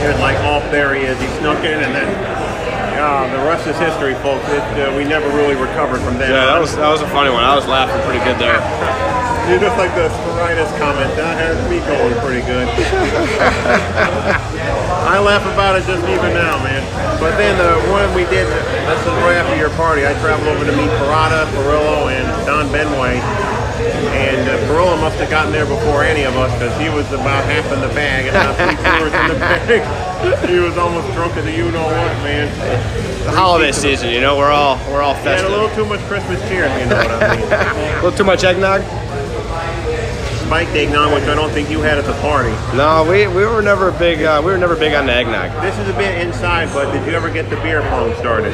it 0.04 0.08
was 0.12 0.20
like, 0.22 0.38
"Oh, 0.44 0.60
there 0.72 0.94
he 0.94 1.04
is." 1.08 1.20
He 1.20 1.28
snuck 1.40 1.64
in, 1.66 1.80
and 1.82 1.96
then. 1.96 2.45
Uh, 2.96 3.28
the 3.32 3.44
rest 3.44 3.68
is 3.68 3.78
history, 3.78 4.16
folks. 4.24 4.48
It, 4.50 4.64
uh, 4.80 4.96
we 4.96 5.04
never 5.04 5.28
really 5.36 5.56
recovered 5.56 6.00
from 6.00 6.18
that. 6.18 6.32
Yeah, 6.32 6.46
that 6.48 6.60
was 6.60 6.76
that 6.76 6.90
was 6.90 7.02
a 7.02 7.10
funny 7.12 7.30
one. 7.30 7.44
I 7.44 7.56
was 7.56 7.68
laughing 7.68 8.00
pretty 8.08 8.24
good 8.24 8.40
there. 8.40 8.60
You're 9.46 9.62
just 9.62 9.78
like 9.78 9.94
the 9.94 10.10
Spiritus 10.10 10.74
comment. 10.82 11.14
That 11.14 11.38
has 11.38 11.54
me 11.70 11.78
going 11.86 12.18
pretty 12.26 12.42
good. 12.50 12.66
I 15.06 15.22
laugh 15.22 15.46
about 15.46 15.78
it 15.78 15.86
just 15.86 16.02
even 16.10 16.34
now, 16.34 16.58
man. 16.66 16.82
But 17.22 17.38
then 17.38 17.54
the 17.62 17.78
one 17.94 18.10
we 18.18 18.26
did, 18.26 18.50
this 18.50 19.00
is 19.06 19.14
right 19.22 19.38
after 19.38 19.54
your 19.54 19.70
party. 19.78 20.02
I 20.02 20.18
traveled 20.18 20.50
over 20.50 20.66
to 20.66 20.74
meet 20.74 20.90
Parada, 20.98 21.46
Perillo, 21.54 22.10
and 22.10 22.26
Don 22.50 22.74
Benway. 22.74 23.22
And 23.86 24.50
uh, 24.50 24.58
Perillo 24.68 25.00
must 25.00 25.18
have 25.18 25.30
gotten 25.30 25.52
there 25.52 25.66
before 25.66 26.04
any 26.04 26.24
of 26.24 26.36
us 26.36 26.52
because 26.54 26.76
he 26.82 26.90
was 26.90 27.06
about 27.12 27.44
half 27.46 27.72
in 27.72 27.82
the 27.82 27.94
bag 27.94 28.26
and 28.26 28.34
not 28.34 28.56
three 28.58 28.78
quarters 28.82 29.14
in 29.14 29.28
the 29.30 29.40
bag. 29.40 30.50
he 30.50 30.60
was 30.60 30.78
almost 30.78 31.12
drunk 31.14 31.36
as 31.38 31.46
a 31.46 31.52
you 31.52 31.70
know 31.72 31.86
what, 31.86 32.14
man. 32.24 32.48
The 33.26 33.32
holiday 33.32 33.72
season, 33.72 34.10
you 34.10 34.22
know, 34.22 34.38
we're 34.38 34.52
all 34.52 34.78
we're 34.92 35.02
all 35.02 35.14
had 35.14 35.46
a 35.46 35.50
little 35.50 35.70
too 35.70 35.86
much 35.86 36.00
Christmas 36.02 36.40
cheer, 36.50 36.66
if 36.66 36.82
you 36.82 36.90
know 36.90 36.98
what 36.98 37.24
I 37.24 37.36
mean. 37.36 37.46
A 37.96 38.04
little 38.04 38.18
too 38.18 38.24
much 38.24 38.44
eggnog. 38.44 38.82
Spiked 40.46 40.72
eggnog, 40.72 41.14
which 41.14 41.24
I 41.24 41.34
don't 41.34 41.50
think 41.50 41.70
you 41.72 41.80
had 41.82 41.98
at 41.98 42.06
the 42.06 42.14
party. 42.22 42.52
No, 42.78 43.04
we, 43.10 43.28
we 43.28 43.46
were 43.46 43.64
never 43.64 43.92
big. 43.92 44.22
Uh, 44.22 44.42
we 44.46 44.52
were 44.52 44.58
never 44.58 44.76
big 44.76 44.94
on 44.94 45.08
the 45.08 45.14
eggnog. 45.14 45.52
This 45.64 45.78
is 45.80 45.90
a 45.90 45.98
bit 45.98 46.22
inside, 46.22 46.68
but 46.74 46.92
did 46.92 47.06
you 47.08 47.14
ever 47.14 47.32
get 47.32 47.50
the 47.50 47.56
beer 47.58 47.82
pong 47.82 48.14
started? 48.18 48.54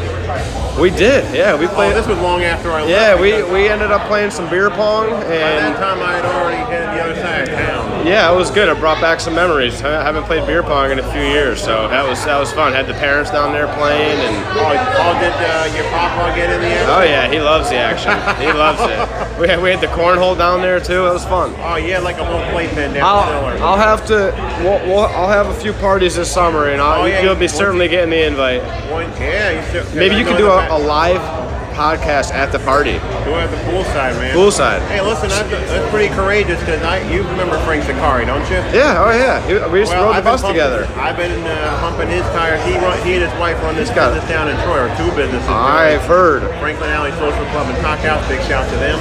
We 0.79 0.89
did, 0.89 1.35
yeah. 1.35 1.53
We 1.59 1.65
Oh, 1.67 1.69
played. 1.75 1.95
this 1.95 2.07
was 2.07 2.17
long 2.19 2.41
after 2.43 2.71
I 2.71 2.81
left. 2.81 2.89
yeah, 2.89 3.13
we, 3.19 3.43
we 3.43 3.67
ended 3.67 3.91
up 3.91 4.07
playing 4.07 4.31
some 4.31 4.49
beer 4.49 4.69
pong, 4.69 5.09
and 5.11 5.19
By 5.21 5.27
that 5.27 5.77
time, 5.77 6.01
I 6.01 6.13
had 6.15 6.25
already 6.25 6.63
headed 6.71 6.89
the 6.89 7.03
other 7.03 7.15
side 7.21 7.49
of 7.49 7.53
town. 7.55 8.00
Yeah, 8.05 8.31
it 8.31 8.35
was 8.35 8.51
good. 8.51 8.69
It 8.69 8.79
brought 8.79 8.99
back 9.01 9.19
some 9.19 9.35
memories. 9.35 9.81
I 9.81 10.03
haven't 10.03 10.23
played 10.23 10.45
beer 10.45 10.63
pong 10.63 10.91
in 10.91 10.99
a 10.99 11.11
few 11.11 11.21
years, 11.21 11.61
so 11.61 11.87
that 11.87 12.07
was 12.07 12.23
that 12.25 12.39
was 12.39 12.51
fun. 12.51 12.73
Had 12.73 12.87
the 12.87 12.93
parents 12.93 13.31
down 13.31 13.53
there 13.53 13.67
playing, 13.75 14.17
and 14.19 14.35
Oh, 14.57 14.71
oh 14.71 15.13
did 15.19 15.33
uh, 15.33 15.75
your 15.75 15.89
papa 15.89 16.35
get 16.35 16.49
in 16.49 16.61
the 16.61 16.93
oh 16.93 17.03
yeah, 17.03 17.31
he 17.31 17.39
loves 17.39 17.69
the 17.69 17.77
action. 17.77 18.11
He 18.41 18.51
loves 18.51 18.81
it. 18.81 19.31
We 19.41 19.47
had, 19.47 19.59
we 19.59 19.71
had 19.71 19.81
the 19.81 19.87
cornhole 19.87 20.37
down 20.37 20.61
there 20.61 20.79
too. 20.79 21.07
It 21.07 21.13
was 21.13 21.25
fun. 21.25 21.55
Oh, 21.57 21.75
yeah, 21.75 21.97
like 21.97 22.17
a 22.17 22.21
little 22.21 22.47
playpen 22.51 22.93
down 22.93 23.03
I'll, 23.03 23.57
the. 23.57 23.63
I'll 23.63 23.77
have 23.77 24.05
to. 24.05 24.31
We'll, 24.63 24.85
we'll, 24.87 25.05
I'll 25.05 25.29
have 25.29 25.47
a 25.47 25.59
few 25.59 25.73
parties 25.73 26.15
this 26.15 26.31
summer, 26.31 26.67
and 26.69 26.79
I'll, 26.79 27.01
Oh, 27.01 27.05
yeah, 27.05 27.23
you'll 27.23 27.33
be 27.33 27.47
certainly 27.47 27.87
getting 27.87 28.11
the 28.11 28.23
invite. 28.23 28.61
One, 28.91 29.09
yeah, 29.13 29.49
you 29.49 29.71
should, 29.71 29.95
Maybe 29.95 30.13
I 30.13 30.19
you 30.19 30.25
could 30.25 30.37
do 30.37 30.45
a, 30.45 30.77
a 30.77 30.77
live 30.77 31.40
podcast 31.73 32.31
at 32.31 32.51
the 32.51 32.59
party, 32.59 32.99
it 33.01 33.01
at 33.01 33.49
the 33.49 33.57
poolside, 33.71 34.13
man. 34.19 34.35
poolside. 34.35 34.79
Hey, 34.87 35.01
listen, 35.01 35.29
that's, 35.29 35.49
that's 35.49 35.89
pretty 35.89 36.13
courageous 36.13 36.59
because 36.59 36.81
I 36.83 37.01
you 37.11 37.23
remember 37.23 37.57
Frank 37.65 37.83
Zakari, 37.85 38.25
don't 38.25 38.43
you? 38.49 38.59
Yeah, 38.75 39.01
oh 39.03 39.11
yeah. 39.11 39.41
We 39.71 39.79
used 39.79 39.91
to 39.91 39.97
rode 39.97 40.13
the 40.13 40.21
I've 40.21 40.23
bus 40.23 40.41
pumping- 40.41 40.59
together. 40.59 40.85
I've 40.99 41.17
been 41.17 41.33
uh, 41.47 41.79
pumping 41.79 42.09
his 42.09 42.23
tires. 42.35 42.61
He 42.65 42.75
run, 42.77 42.95
he 43.05 43.15
and 43.17 43.23
his 43.23 43.33
wife 43.39 43.57
run 43.63 43.75
this 43.75 43.89
got- 43.91 44.13
business 44.13 44.29
down 44.29 44.47
in 44.49 44.55
Troy, 44.63 44.85
or 44.85 44.91
two 44.97 45.09
businesses. 45.15 45.47
I've 45.49 46.03
heard. 46.05 46.43
Franklin 46.59 46.89
Alley 46.91 47.11
Social 47.19 47.45
Club 47.55 47.67
and 47.67 47.77
Talk 47.81 47.99
House. 47.99 48.21
Big 48.27 48.41
shout 48.47 48.67
to 48.69 48.77
them. 48.77 48.99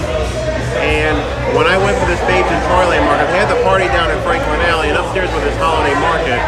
And 0.81 1.19
when 1.57 1.67
I 1.67 1.77
went 1.77 1.99
to 2.01 2.07
the 2.09 2.17
stage 2.25 2.47
in 2.47 2.59
Troyland 2.71 3.05
Market, 3.05 3.27
they 3.35 3.39
had 3.43 3.51
the 3.53 3.61
party 3.67 3.85
down 3.93 4.09
in 4.09 4.17
Franklin 4.25 4.61
Alley, 4.71 4.89
and 4.89 4.97
upstairs 4.97 5.29
was 5.35 5.43
this 5.45 5.57
holiday 5.61 5.93
market. 6.01 6.41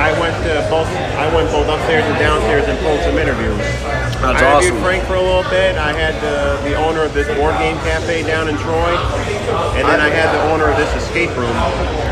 I 0.00 0.16
went 0.18 0.32
to 0.48 0.64
both. 0.72 0.88
I 1.20 1.28
went 1.34 1.50
both 1.52 1.68
upstairs 1.68 2.04
and 2.08 2.16
downstairs 2.16 2.64
and 2.70 2.78
pulled 2.80 3.02
some 3.04 3.18
interviews. 3.20 3.58
That's 4.20 4.42
I 4.42 4.52
interviewed 4.52 4.72
awesome. 4.72 4.84
Frank 4.84 5.04
for 5.04 5.14
a 5.14 5.22
little 5.22 5.48
bit. 5.50 5.76
I 5.76 5.92
had 5.92 6.14
uh, 6.22 6.60
the 6.62 6.74
owner 6.76 7.02
of 7.02 7.14
this 7.14 7.26
board 7.38 7.56
game 7.58 7.76
cafe 7.78 8.22
down 8.22 8.48
in 8.48 8.56
Troy, 8.58 8.92
and 9.76 9.88
then 9.88 10.00
I 10.00 10.08
had 10.10 10.28
the 10.36 10.42
owner 10.52 10.68
of 10.68 10.76
this 10.76 10.90
escape 11.02 11.30
room, 11.36 11.50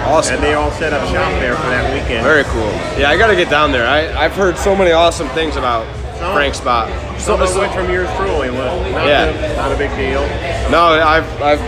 Awesome. 0.08 0.36
and 0.36 0.42
they 0.42 0.54
all 0.54 0.70
set 0.72 0.92
up 0.92 1.02
shop 1.08 1.30
there 1.40 1.54
for 1.56 1.68
that 1.68 1.92
weekend. 1.92 2.24
Very 2.24 2.44
cool. 2.44 2.72
Yeah, 2.98 3.10
I 3.10 3.16
got 3.18 3.28
to 3.28 3.36
get 3.36 3.50
down 3.50 3.72
there. 3.72 3.86
I, 3.86 4.08
I've 4.24 4.32
heard 4.34 4.56
so 4.56 4.74
many 4.74 4.92
awesome 4.92 5.28
things 5.30 5.56
about 5.56 5.84
Some- 6.18 6.32
Frank's 6.34 6.58
spot. 6.58 6.88
Some 7.20 7.42
of 7.42 7.54
which 7.54 7.70
from 7.72 7.90
yours 7.90 8.08
truly 8.16 8.48
was 8.50 8.92
not, 8.92 9.06
Yeah. 9.06 9.24
a, 9.26 9.56
not 9.56 9.72
a 9.72 9.76
big 9.76 9.90
deal. 9.96 10.22
No, 10.70 10.80
I've 11.02 11.28
I've 11.42 11.60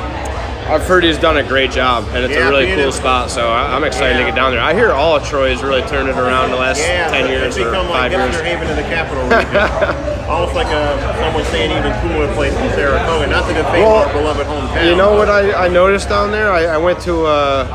I've 0.71 0.87
heard 0.87 1.03
he's 1.03 1.19
done 1.19 1.37
a 1.37 1.43
great 1.43 1.73
job, 1.73 2.05
and 2.15 2.25
it's 2.25 2.33
Yeah, 2.33 2.47
a 2.47 2.51
really 2.51 2.73
cool 2.77 2.93
spot. 2.93 3.29
So 3.29 3.51
I- 3.51 3.75
I'm 3.75 3.83
excited 3.83 4.13
Yeah. 4.15 4.19
to 4.21 4.25
get 4.31 4.37
down 4.37 4.53
there. 4.53 4.61
I 4.61 4.73
hear 4.73 4.93
all 4.93 5.17
of 5.17 5.27
Troy 5.27 5.51
has 5.51 5.65
really 5.65 5.83
turned 5.83 6.09
it 6.09 6.17
around 6.17 6.45
in 6.47 6.51
the 6.53 6.57
last 6.57 6.81
Yeah, 6.81 7.09
ten 7.09 7.27
years 7.29 7.59
or 7.59 7.71
like 7.73 7.89
five 7.91 8.13
years. 8.13 8.41
haven 8.41 8.71
of 8.71 8.77
the 8.77 8.83
capital 8.85 9.25
region. 9.25 10.27
Almost 10.31 10.55
like 10.55 10.69
a 10.69 11.17
someone 11.21 11.45
saying 11.47 11.73
even 11.73 11.93
cooler 12.03 12.33
place 12.35 12.55
than 12.55 12.71
Saratoga. 12.71 13.27
Not 13.27 13.49
to 13.49 13.55
defame 13.55 13.83
Well, 13.83 13.97
our 13.97 14.13
beloved 14.13 14.47
hometown. 14.47 14.85
You 14.87 14.95
know 14.95 15.13
what 15.15 15.29
I, 15.29 15.65
I 15.65 15.69
noticed 15.69 16.09
down 16.09 16.31
there? 16.31 16.53
I, 16.53 16.67
I 16.67 16.77
went 16.77 17.01
to 17.01 17.27
uh, 17.27 17.67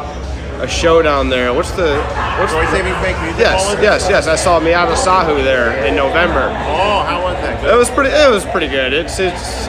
a 0.61 0.67
show 0.67 1.01
down 1.01 1.29
there. 1.29 1.53
What's 1.53 1.71
the 1.71 1.97
what's 2.39 2.53
Troy 2.53 2.65
the, 2.67 2.81
Bank 3.03 3.21
Music 3.23 3.39
Yes, 3.41 3.75
yes, 3.81 4.07
yes. 4.09 4.27
I 4.27 4.37
saw 4.37 4.61
Matisyahu 4.61 5.43
there 5.43 5.83
in 5.85 5.97
November. 5.97 6.47
Oh, 6.65 7.03
how 7.03 7.21
was 7.25 7.35
that? 7.41 7.61
It 7.65 7.75
was 7.75 7.89
pretty. 7.89 8.11
It 8.11 8.29
was 8.31 8.45
pretty 8.45 8.69
good. 8.69 8.93
It's 8.93 9.19
it's. 9.19 9.67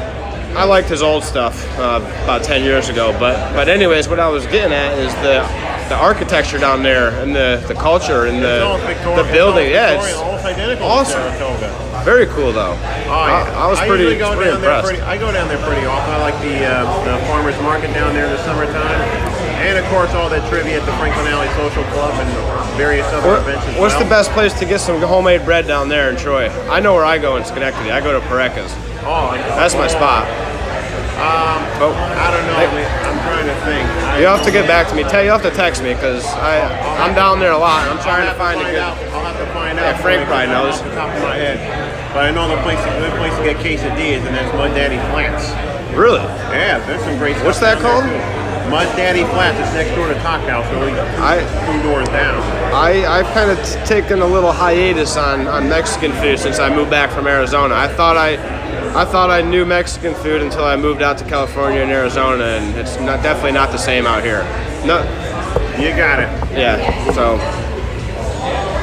I 0.57 0.65
liked 0.65 0.89
his 0.89 1.03
old 1.03 1.23
stuff 1.23 1.55
uh, 1.79 2.01
about 2.25 2.43
ten 2.43 2.63
years 2.65 2.89
ago, 2.89 3.13
but 3.19 3.37
but 3.55 3.69
anyways, 3.69 4.09
what 4.09 4.19
I 4.21 4.29
was 4.29 4.47
getting 4.47 4.73
at 4.73 4.99
is 4.99 5.13
the 5.17 5.45
the 5.89 5.95
architecture 5.95 6.59
down 6.59 6.83
there 6.83 7.11
and 7.23 7.31
the, 7.35 7.63
the 7.69 7.75
culture 7.75 8.27
and 8.27 8.43
the 8.43 8.77
Victoria- 8.87 9.23
the 9.23 9.31
building. 9.33 9.71
Yeah, 9.71 9.95
it's 10.03 10.17
almost 10.17 10.45
identical 10.45 10.87
awesome. 10.87 11.23
very 12.05 12.27
cool 12.27 12.51
though. 12.53 12.73
Oh, 12.75 13.07
yeah. 13.07 13.55
I, 13.55 13.67
I 13.67 13.71
was 13.71 13.79
pretty, 13.79 14.03
usually 14.03 14.19
go 14.19 14.35
pretty 14.35 14.51
down 14.51 14.61
there 14.63 14.71
impressed. 14.75 14.89
pretty. 14.89 15.03
I 15.03 15.17
go 15.19 15.31
down 15.31 15.47
there 15.47 15.63
pretty 15.63 15.87
often. 15.87 16.11
I 16.15 16.19
like 16.19 16.35
the 16.43 16.57
uh, 16.67 17.05
the 17.05 17.25
farmers 17.27 17.55
market 17.63 17.95
down 17.95 18.15
there 18.15 18.27
in 18.27 18.33
the 18.33 18.43
summertime, 18.43 18.99
and 19.65 19.79
of 19.79 19.85
course 19.87 20.11
all 20.15 20.29
that 20.29 20.49
trivia 20.51 20.81
at 20.81 20.87
the 20.87 20.93
Franklin 20.99 21.27
Alley 21.29 21.49
Social 21.57 21.85
Club 21.93 22.13
and 22.21 22.29
various 22.77 23.07
other 23.13 23.29
What- 23.29 23.41
events 23.41 23.65
what's 23.79 23.95
well. 23.95 24.05
the 24.05 24.11
best 24.11 24.31
place 24.33 24.53
to 24.61 24.65
get 24.65 24.81
some 24.81 25.01
homemade 25.01 25.45
bread 25.45 25.67
down 25.67 25.89
there 25.89 26.11
in 26.11 26.17
Troy? 26.17 26.51
I 26.71 26.81
know 26.81 26.95
where 26.95 27.05
I 27.05 27.19
go 27.19 27.37
in 27.37 27.45
Schenectady. 27.45 27.91
I 27.91 28.01
go 28.01 28.13
to 28.13 28.21
Perreca's. 28.29 28.75
Oh, 29.05 29.33
That's 29.57 29.75
my 29.75 29.87
spot. 29.89 30.27
Um, 31.17 31.65
Oh, 31.81 31.93
I 31.93 32.29
don't 32.33 32.47
know. 32.49 32.57
I'm 32.57 33.19
trying 33.25 33.47
to 33.49 33.57
think. 33.65 33.85
You 34.21 34.27
have 34.27 34.43
to 34.45 34.51
get 34.51 34.67
back 34.67 34.89
to 34.89 34.95
me. 34.95 35.03
Tell 35.05 35.23
you 35.25 35.31
have 35.31 35.43
to 35.43 35.51
text 35.51 35.83
me 35.83 35.93
because 35.95 36.25
I 36.27 36.61
I'm 37.01 37.15
down 37.15 37.39
there 37.41 37.53
a 37.53 37.59
lot. 37.59 37.87
I'm 37.89 37.99
trying 38.01 38.27
to 38.29 38.35
find 38.37 38.61
a 38.61 38.65
good. 38.65 38.77
out. 38.81 38.97
I'll 39.13 39.25
have 39.25 39.37
to 39.39 39.47
find 39.53 39.79
Yeah, 39.79 39.93
out. 39.93 40.01
Frank 40.01 40.27
probably 40.27 40.49
knows. 40.49 40.81
The 40.83 40.91
top 40.95 41.09
of 41.15 41.23
my 41.23 41.37
head, 41.37 41.57
but 42.13 42.25
I 42.25 42.31
know 42.31 42.49
the 42.49 42.61
place, 42.63 42.79
a 42.81 42.93
good 43.01 43.13
place 43.17 43.33
to 43.37 43.45
get 43.45 43.57
quesadillas, 43.57 44.25
and 44.27 44.35
that's 44.37 44.53
Mud 44.55 44.75
Daddy 44.75 44.97
Flats. 45.13 45.53
Really? 45.95 46.21
Yeah, 46.53 46.79
there's 46.87 47.03
some 47.03 47.17
great 47.19 47.35
stuff. 47.37 47.47
What's 47.47 47.61
that 47.61 47.79
called? 47.81 48.05
Mud 48.71 48.87
Daddy 48.97 49.25
Flats. 49.25 49.59
is 49.59 49.75
next 49.75 49.95
door 49.95 50.09
to 50.09 50.15
Talk 50.21 50.41
House, 50.49 50.67
only 50.75 50.93
I 51.19 51.39
two 51.67 51.83
doors 51.89 52.09
down. 52.09 52.37
I 52.75 53.07
I've 53.07 53.27
kind 53.35 53.51
of 53.51 53.59
t- 53.65 53.79
taken 53.87 54.21
a 54.23 54.27
little 54.27 54.53
hiatus 54.53 55.17
on, 55.17 55.47
on 55.47 55.69
Mexican 55.69 56.13
food 56.13 56.39
since 56.39 56.59
I 56.59 56.75
moved 56.75 56.91
back 56.91 57.11
from 57.11 57.27
Arizona. 57.27 57.75
I 57.75 57.89
thought 57.89 58.17
I 58.17 58.35
I 59.01 59.05
thought 59.05 59.31
I 59.31 59.41
knew 59.43 59.65
Mexican 59.65 60.15
food 60.15 60.43
until 60.43 60.65
I 60.65 60.75
moved 60.77 61.01
out 61.03 61.17
to 61.19 61.25
California 61.25 61.81
and 61.83 61.91
Arizona, 61.91 62.45
and 62.45 62.77
it's 62.77 62.99
not 63.01 63.23
definitely 63.23 63.53
not 63.53 63.71
the 63.71 63.79
same 63.79 64.07
out 64.07 64.23
here. 64.25 64.43
No, 64.85 64.99
You 65.79 65.91
got 65.97 66.19
it. 66.21 66.29
yeah. 66.59 66.77
So 67.13 67.37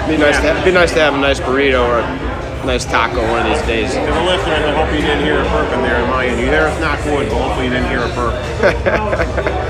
be 0.07 0.17
nice 0.17 0.37
to 0.39 0.53
ha- 0.53 0.61
be 0.65 0.71
nice 0.71 0.93
to 0.93 0.99
have 0.99 1.13
a 1.13 1.17
nice 1.19 1.39
burrito 1.39 1.81
or 1.87 1.99
a 1.99 2.65
nice 2.65 2.85
taco 2.85 3.21
one 3.31 3.45
of 3.45 3.57
these 3.57 3.65
days. 3.67 3.93
To 3.93 3.99
the 3.99 4.23
listeners, 4.23 4.63
I 4.63 4.71
hope 4.75 4.93
you 4.95 5.01
didn't 5.01 5.23
hear 5.25 5.39
a 5.39 5.43
burp 5.49 5.71
in 5.73 5.81
there 5.81 6.01
in 6.01 6.09
my 6.09 6.25
end. 6.27 6.39
You 6.39 6.45
there, 6.47 6.67
it's 6.69 6.79
not 6.79 6.97
wood, 7.05 7.27
but 7.29 7.41
hopefully 7.41 7.65
you 7.67 7.73
didn't 7.73 7.89
hear 7.89 8.03
a 8.03 8.09
burp. 8.15 9.59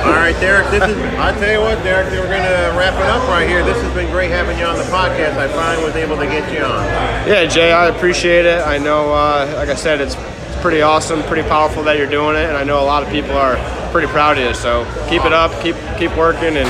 All 0.00 0.16
right, 0.16 0.34
Derek, 0.40 0.70
this 0.70 0.82
is, 0.82 0.96
I 1.18 1.32
tell 1.38 1.52
you 1.52 1.60
what, 1.60 1.82
Derek, 1.84 2.10
we're 2.10 2.26
going 2.26 2.42
to 2.42 2.74
wrap 2.78 2.94
it 2.94 3.06
up 3.06 3.28
right 3.28 3.46
here. 3.48 3.64
This 3.64 3.80
has 3.82 3.94
been 3.94 4.10
great 4.10 4.30
having 4.30 4.58
you 4.58 4.64
on 4.64 4.78
the 4.78 4.84
podcast. 4.84 5.36
I 5.36 5.48
finally 5.48 5.84
was 5.84 5.94
able 5.94 6.16
to 6.16 6.26
get 6.26 6.50
you 6.52 6.64
on. 6.64 6.84
Yeah, 7.28 7.46
Jay, 7.46 7.72
I 7.72 7.88
appreciate 7.88 8.46
it. 8.46 8.66
I 8.66 8.78
know, 8.78 9.12
uh, 9.12 9.52
like 9.56 9.68
I 9.68 9.74
said, 9.74 10.00
it's, 10.00 10.16
pretty 10.60 10.82
awesome, 10.82 11.22
pretty 11.22 11.48
powerful 11.48 11.82
that 11.84 11.96
you're 11.96 12.10
doing 12.10 12.36
it, 12.36 12.44
and 12.44 12.56
I 12.56 12.64
know 12.64 12.82
a 12.82 12.84
lot 12.84 13.02
of 13.02 13.08
people 13.08 13.32
are 13.32 13.56
pretty 13.92 14.08
proud 14.08 14.38
of 14.38 14.44
you. 14.44 14.54
So 14.54 14.84
keep 15.08 15.24
it 15.24 15.32
up, 15.32 15.50
keep 15.62 15.74
keep 15.98 16.14
working, 16.16 16.56
and 16.56 16.68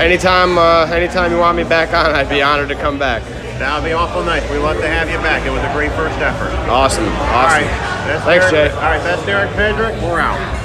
anytime 0.00 0.58
uh, 0.58 0.86
anytime 0.86 1.30
you 1.30 1.38
want 1.38 1.56
me 1.56 1.64
back 1.64 1.94
on, 1.94 2.14
I'd 2.14 2.28
be 2.28 2.42
honored 2.42 2.68
to 2.68 2.74
come 2.74 2.98
back. 2.98 3.22
That 3.58 3.78
would 3.78 3.86
be 3.86 3.92
awful 3.92 4.24
nice. 4.24 4.48
We'd 4.50 4.58
love 4.58 4.78
to 4.78 4.88
have 4.88 5.08
you 5.08 5.18
back. 5.18 5.46
It 5.46 5.50
was 5.50 5.62
a 5.62 5.72
great 5.72 5.92
first 5.92 6.18
effort. 6.18 6.50
Awesome, 6.68 7.04
awesome. 7.04 7.28
All 7.30 7.46
right. 7.46 7.70
That's 8.08 8.24
Thanks, 8.24 8.50
Derek, 8.50 8.72
Jay. 8.72 8.76
All 8.76 8.82
right, 8.82 9.02
that's 9.02 9.24
Derek 9.26 9.50
Pedrick. 9.50 10.02
We're 10.02 10.18
out. 10.18 10.59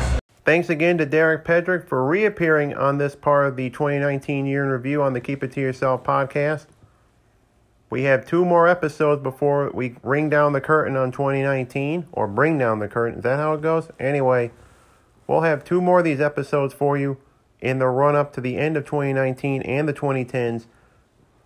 Thanks 0.46 0.70
again 0.70 1.00
to 1.00 1.08
Derek 1.08 1.44
Pedrick 1.44 1.88
for 1.88 2.06
reappearing 2.06 2.76
on 2.76 3.00
this 3.00 3.16
part 3.16 3.48
of 3.48 3.56
the 3.56 3.72
2019 3.72 4.46
year 4.46 4.64
in 4.64 4.70
review 4.70 5.02
on 5.02 5.14
the 5.14 5.20
Keep 5.20 5.44
It 5.44 5.52
To 5.54 5.60
Yourself 5.60 6.04
podcast. 6.04 6.68
We 7.90 8.04
have 8.04 8.28
two 8.28 8.46
more 8.46 8.68
episodes 8.68 9.24
before 9.24 9.72
we 9.74 9.96
ring 10.04 10.30
down 10.30 10.54
the 10.54 10.62
curtain 10.62 10.96
on 10.96 11.12
2019, 11.12 12.06
or 12.12 12.28
bring 12.28 12.60
down 12.60 12.78
the 12.78 12.88
curtain. 12.88 13.18
Is 13.18 13.24
that 13.24 13.38
how 13.38 13.54
it 13.54 13.62
goes? 13.62 13.90
Anyway, 14.00 14.52
we'll 15.26 15.42
have 15.42 15.64
two 15.64 15.82
more 15.82 16.00
of 16.00 16.06
these 16.06 16.22
episodes 16.22 16.76
for 16.76 16.96
you 16.96 17.18
in 17.60 17.80
the 17.80 17.88
run 17.88 18.16
up 18.16 18.32
to 18.34 18.42
the 18.42 18.58
end 18.58 18.78
of 18.78 18.86
2019 18.86 19.64
and 19.64 19.90
the 19.90 19.94
2010s, 19.94 20.68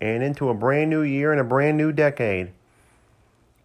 and 0.01 0.23
into 0.23 0.49
a 0.49 0.53
brand 0.53 0.89
new 0.89 1.03
year 1.03 1.31
and 1.31 1.39
a 1.39 1.45
brand 1.45 1.77
new 1.77 1.93
decade. 1.93 2.51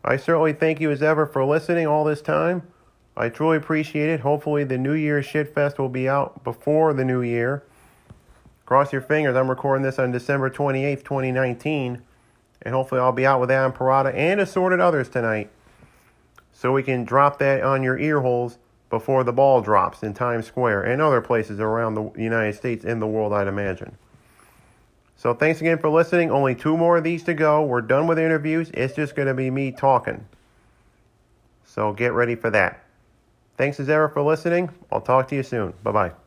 I 0.04 0.16
certainly 0.16 0.52
thank 0.52 0.80
you 0.80 0.92
as 0.92 1.02
ever 1.02 1.26
for 1.26 1.44
listening 1.44 1.88
all 1.88 2.04
this 2.04 2.22
time. 2.22 2.68
I 3.16 3.28
truly 3.28 3.56
appreciate 3.56 4.08
it. 4.08 4.20
Hopefully, 4.20 4.64
the 4.64 4.78
New 4.78 4.94
Year's 4.94 5.26
Shitfest 5.26 5.78
will 5.78 5.88
be 5.88 6.08
out 6.08 6.42
before 6.42 6.92
the 6.92 7.04
new 7.04 7.22
year. 7.22 7.62
Cross 8.66 8.92
your 8.92 9.02
fingers. 9.02 9.36
I'm 9.36 9.48
recording 9.48 9.84
this 9.84 9.98
on 9.98 10.10
December 10.10 10.50
28th, 10.50 11.04
2019. 11.04 12.02
And 12.62 12.74
hopefully, 12.74 13.00
I'll 13.00 13.12
be 13.12 13.26
out 13.26 13.40
with 13.40 13.50
Adam 13.50 13.72
Parada 13.72 14.12
and 14.14 14.40
assorted 14.40 14.80
others 14.80 15.08
tonight. 15.08 15.50
So 16.52 16.72
we 16.72 16.82
can 16.82 17.04
drop 17.04 17.38
that 17.38 17.62
on 17.62 17.82
your 17.82 17.98
ear 17.98 18.20
holes 18.20 18.58
before 18.90 19.24
the 19.24 19.32
ball 19.32 19.60
drops 19.60 20.02
in 20.02 20.14
Times 20.14 20.46
Square 20.46 20.84
and 20.84 21.02
other 21.02 21.20
places 21.20 21.60
around 21.60 21.94
the 21.94 22.12
United 22.16 22.54
States 22.54 22.84
and 22.84 23.02
the 23.02 23.06
world, 23.06 23.32
I'd 23.32 23.48
imagine. 23.48 23.98
So 25.16 25.34
thanks 25.34 25.60
again 25.60 25.78
for 25.78 25.88
listening. 25.88 26.30
Only 26.30 26.54
two 26.54 26.76
more 26.76 26.98
of 26.98 27.04
these 27.04 27.24
to 27.24 27.34
go. 27.34 27.64
We're 27.64 27.80
done 27.80 28.06
with 28.06 28.18
interviews. 28.18 28.70
It's 28.74 28.94
just 28.94 29.16
going 29.16 29.28
to 29.28 29.34
be 29.34 29.50
me 29.50 29.72
talking. 29.72 30.26
So 31.64 31.92
get 31.92 32.12
ready 32.12 32.34
for 32.34 32.50
that. 32.50 32.83
Thanks 33.56 33.78
as 33.80 33.88
ever 33.88 34.08
for 34.08 34.22
listening. 34.22 34.70
I'll 34.90 35.00
talk 35.00 35.28
to 35.28 35.36
you 35.36 35.42
soon. 35.42 35.74
Bye 35.82 35.92
bye. 35.92 36.23